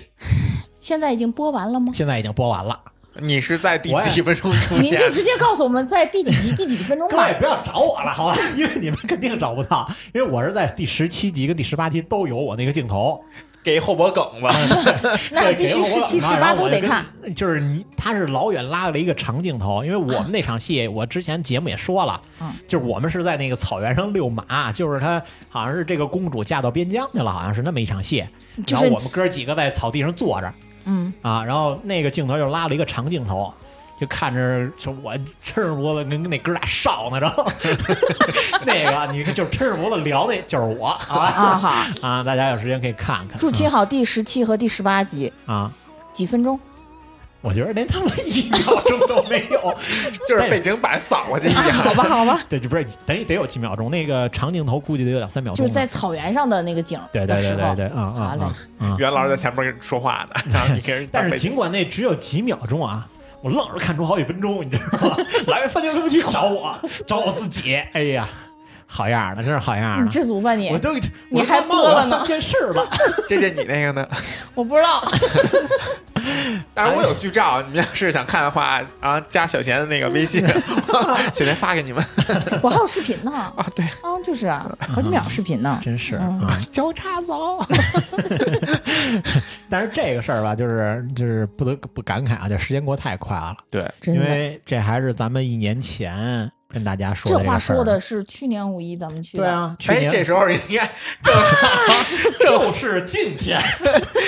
[0.87, 1.91] 现在已经播完了吗？
[1.93, 2.79] 现在已经播完了。
[3.19, 5.11] 你是在第我也几分钟出您就？
[5.11, 7.37] 直接告诉我们在第几集、第几分钟吧各位。
[7.41, 8.39] 不要找我了，好吧？
[8.57, 13.21] 因为你们肯定找不到，因为我是在第十七集跟第十八集都有我那个镜头。
[13.65, 14.55] 给后脖梗吧。
[15.33, 17.05] 那必须十七、十八都得看。
[17.35, 28.25] 就是你，他是老远拉了一个长镜头，因为我们那场戏，我之前节目也说了，嗯就是我们是在那个草原上遛马，就是他好像是这个公主嫁到边疆去了，好像是那么一场戏。
[28.65, 30.55] 就是然后我们哥几个在草地上坐着
[30.87, 33.53] 嗯，啊，然后那个镜头又拉了一个长镜头。
[33.99, 37.47] 就看着，就我抻着脖子跟跟那哥俩烧呢，然后
[38.67, 42.23] 那个你就抻着脖子聊，那就是我啊 啊！
[42.23, 43.39] 大家有时间可以看看。
[43.39, 45.73] 祝青好第十七和第十八集啊，
[46.13, 46.61] 几分钟？
[47.47, 49.73] 我觉得连他妈一秒钟都没有，
[50.27, 51.73] 就是背景板扫过去一样。
[51.73, 55.65] 好吧，好吧，对，就不是得得有几秒钟，那个长镜头估计得有两三秒钟。
[55.65, 58.37] 就是在草原上的那个景对对的时候，对对对，啊
[58.81, 58.97] 啊！
[58.99, 63.07] 袁老师在前面跟你说话呢，然后你给人但是尽管那只有几秒钟啊，
[63.43, 65.17] 我愣是看出好几分钟，你知道吗？
[65.47, 66.77] 来饭店歌去找我，
[67.07, 68.29] 找我自己，哎呀，
[68.87, 70.09] 好样的，真是好样的你。
[70.11, 70.79] 知足吧你我？
[70.79, 70.95] 都
[71.31, 72.87] 你还播了呢上电视了，
[73.29, 74.07] 这是你那个呢？
[74.55, 75.05] 我不知道，
[76.73, 80.47] 但是我有剧照，你们要是想看的话，然后加小贤的那个微信，
[81.33, 82.03] 小贤发给你们
[82.63, 83.31] 我还有视频呢。
[83.33, 83.67] 啊。
[83.75, 85.79] 对，啊，就是啊，好几秒视频呢。
[85.83, 86.59] 真是嗯啊！
[86.73, 87.65] 交叉走。
[89.69, 99.45] 但是这个事儿吧，就是就是不得不感慨啊，就时间过太快了，对，因，为这还是咱们一年前跟大家说这话说的是去年五一咱们去的。
[99.45, 100.87] 对，啊，去哎，年这时候应该
[101.25, 102.05] 正好
[102.69, 103.59] 就是今天，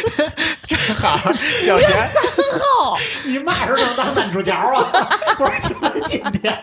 [0.67, 1.19] 正好
[1.61, 2.23] 小贤三
[2.59, 2.97] 号
[3.27, 5.11] 你嘛时候能当男主角啊？
[5.39, 6.59] 我说就是今天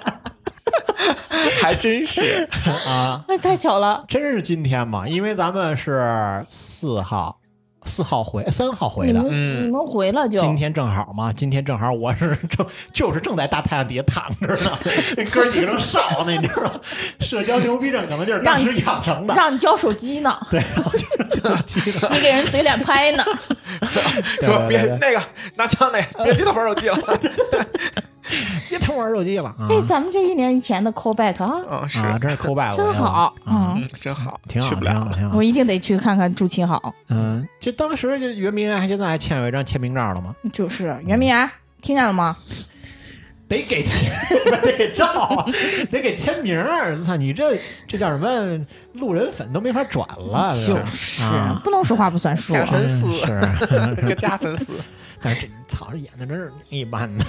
[1.62, 2.50] 还真是
[2.88, 5.08] 啊，哎，太巧了，真是今天嘛？
[5.08, 7.38] 因为咱们是四号，
[7.86, 9.28] 四号回，三号回的你们。
[9.32, 14.78] 嗯你们回了就今天正好嘛，今天正好我是正就是正在大太阳底下躺着呢，
[15.16, 16.72] 那哥几个 正烧呢，你知道吗？
[17.20, 20.64] 社交牛逼症可能就是当时养成的，让你交手机呢，对。
[22.12, 23.24] 你给人怼脸拍呢。
[24.42, 25.22] 说别那个
[25.56, 26.98] 拿枪那个别低头玩手机了。
[28.70, 29.68] 别偷玩手机了啊！
[29.70, 35.16] 哎，咱们这一年以前的 callback 啊，嗯，是，啊，真是扣拜我真好，嗯，嗯，真好，挺好，去不了挺好，。
[35.16, 35.44] 挺好我。
[35.44, 36.94] 一定得去看看祝青好。
[37.10, 40.36] 嗯，就当时就圆明还现在还签有一张签名照了吗？
[40.52, 41.50] 就是圆明园，
[41.82, 42.36] 听见了吗？
[43.48, 44.12] 得给签，
[44.64, 45.46] 得给照啊，
[45.92, 46.98] 得给签名儿。
[46.98, 47.56] 操，你这
[47.88, 48.60] 这叫什么？
[48.94, 52.54] 路人粉都没法转了，就是啊不能说话不算数。
[52.54, 53.42] 加粉丝是，
[54.08, 54.74] 个加粉丝，
[55.22, 57.26] 但是这操，这演的真是挺一般的。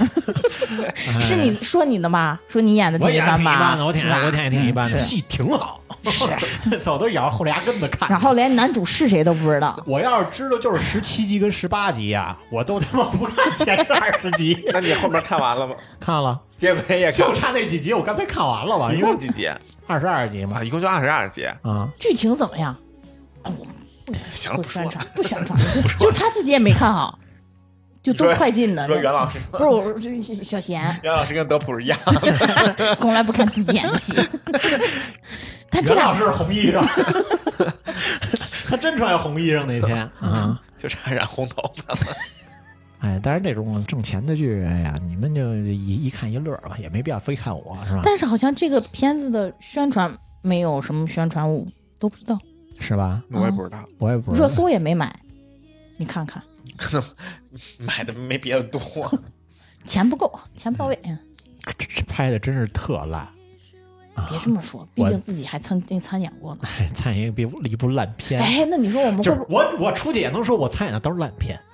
[1.21, 2.39] 是你说你的吗？
[2.49, 3.57] 说你演的挺一我演的挺般吧？
[3.57, 8.09] 一般的，我挺我挺也挺一般的，戏挺好，是， 走，都咬着后牙根子看。
[8.09, 9.83] 然后连男主是谁都不知道。
[9.87, 14.65] 我要是知道就是十七集跟十八集呀，我都他妈不看前二十集。
[14.73, 15.75] 那你后面看完了吗？
[16.01, 18.93] 看了，结尾也看就差那几集，我刚才看完了吧？
[18.93, 19.59] 一共几集啊？
[19.87, 20.63] 二十二集嘛。
[20.63, 21.47] 一共就二十二集。
[21.63, 22.77] 啊，剧情怎么样？
[24.35, 24.69] 行了，不。
[24.69, 25.59] 宣传，不宣传，
[25.99, 27.19] 就他自己也没看好，
[28.12, 28.87] 就都快进的。
[28.87, 31.99] 说袁老师，不是我，这小贤 袁老师跟德普一样，
[32.97, 34.15] 从来不看自己演的戏，
[35.70, 37.73] 他这俩袁老师是红衣裳，
[38.69, 40.61] 他真穿红衣裳那天啊。
[40.78, 42.01] 就差染红头发了。
[42.99, 48.03] 哎，但是这种挣钱的剧，哎呀，你们就一一看一乐吧，也没必要非看我是吧？
[48.05, 51.66] 但是好像这个片子的宣传没有什么宣传，物
[51.99, 52.39] 都不知道，
[52.78, 53.23] 是吧？
[53.33, 55.11] 我也不知道，我也不知道热搜也没买，
[55.97, 56.43] 你看看，
[56.77, 57.05] 可 能
[57.86, 58.81] 买的没别的多。
[59.85, 60.98] 钱不够，钱不到位。
[61.05, 61.19] 嗯
[61.78, 63.23] 这这拍的真是特烂
[64.15, 64.28] 啊！
[64.28, 66.61] 别这么说，毕竟自己还曾经参演过呢。
[66.62, 71.59] 哎，参演一部一部烂片，哎，那你说我们会不是我我出去也能说我参演的都是烂片。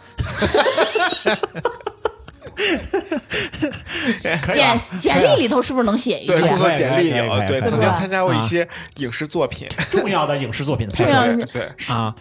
[4.51, 6.49] 简简历里头是不是能写一个对，？
[6.49, 8.67] 工作简历有，对，曾经参加过一些
[8.97, 9.69] 影视作品。
[9.91, 11.63] 重要的影视作品的拍摄的对
[11.95, 12.15] 啊，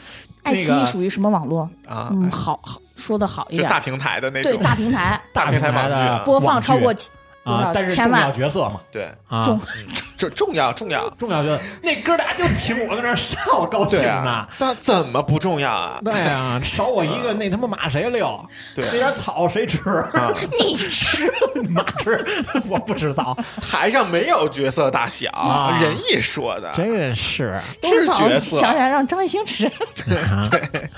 [0.43, 1.69] 爱奇艺属于什么网络？
[1.87, 5.19] 啊，嗯，好好说的好一点大，平台的那对，大平台。
[5.33, 7.11] 大平台的啊播放超过七
[7.43, 8.21] 多啊，少但是重千万。
[8.21, 8.81] 要角色嘛。
[8.91, 9.59] 对，啊，重
[10.21, 11.49] 这重要重要，重要就，
[11.81, 15.99] 那哥俩就凭我在那儿笑， 高兴呢对啊。，但怎么不重要啊？
[16.03, 18.39] 对啊，少我一个，那他妈马谁溜？
[18.75, 19.79] 对那点草谁吃？
[20.13, 21.27] 啊，你吃
[21.71, 22.23] 马吃，
[22.69, 27.59] 我不吃草，台上没有角色大小，啊仁义说的，真是。
[27.81, 29.67] 都是吃草，角色想想让张艺兴吃。
[30.05, 30.89] 对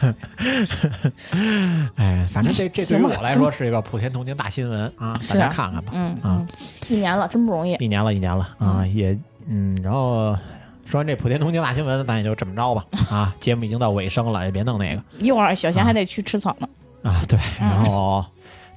[1.95, 5.93] 哎，反正这这对于我来说是一个普天同庆大新闻啊，大家看看吧。
[5.93, 6.47] 嗯啊嗯，
[6.89, 7.73] 一年了，真不容易。
[7.79, 10.35] 一年了，一年了啊，也嗯，然后
[10.85, 16.67] 说完这普天同庆大新闻，咱也就这么着吧 啊，节目已经到尾声了，也别弄那个一会儿小贤还得去吃草呢。
[17.03, 18.25] 啊，对，然后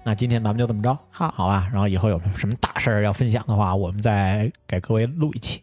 [0.04, 5.62] 那今天咱们就这么着，好好吧，然后以后有什么大事儿要分享的话，我们再给各位录一期，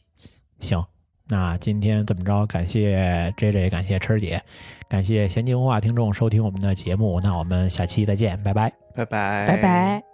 [0.59, 0.83] 行。
[1.25, 4.43] 那今天这么着，感谢 J J，感谢琛儿姐，
[4.89, 8.71] 感谢闲情文化听众收听我们的节目，那我们下期再见，拜拜。
[8.93, 9.57] 拜拜，拜。
[9.57, 10.12] 拜。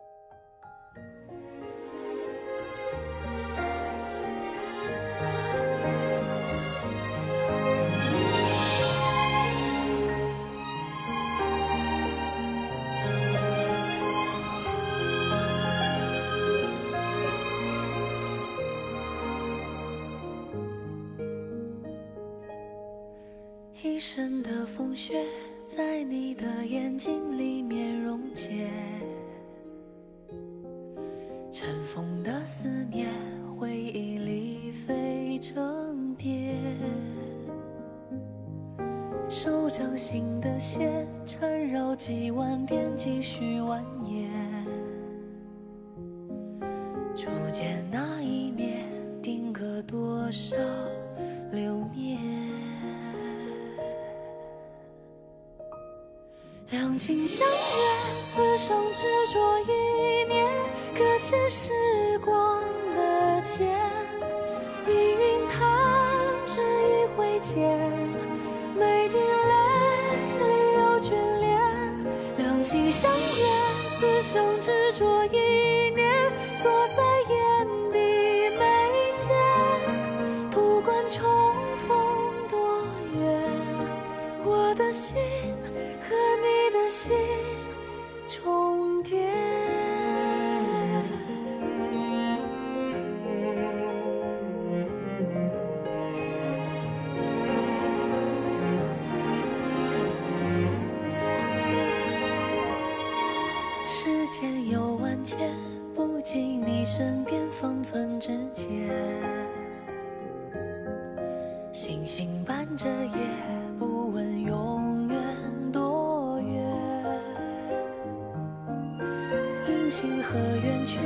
[119.99, 120.97] 阴晴和圆缺，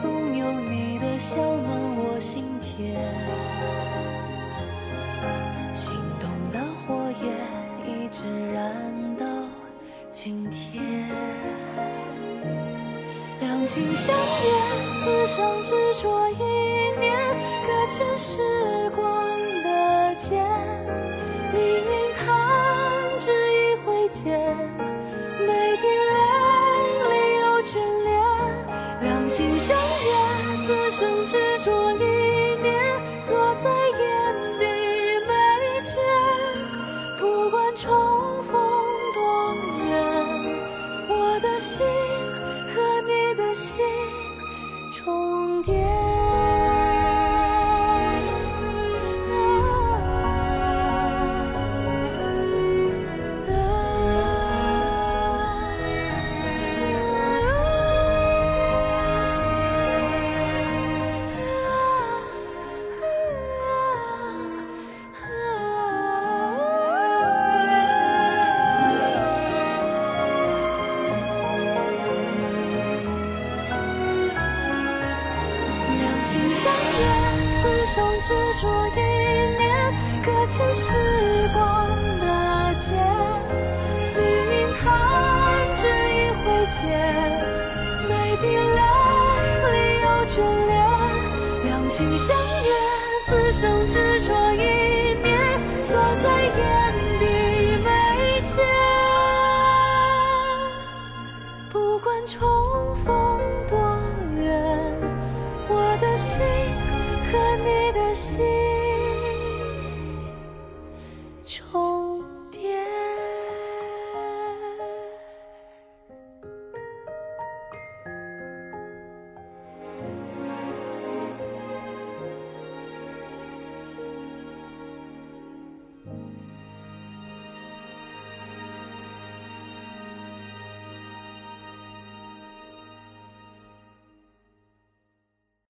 [0.00, 1.68] 总有你的笑暖
[1.98, 2.96] 我心田。
[5.74, 7.36] 心动的火焰
[7.86, 9.26] 一直燃到
[10.10, 10.82] 今天。
[13.40, 14.22] 两情相悦，
[15.04, 16.42] 此生执着一
[16.98, 17.14] 念，
[17.66, 19.29] 搁浅时光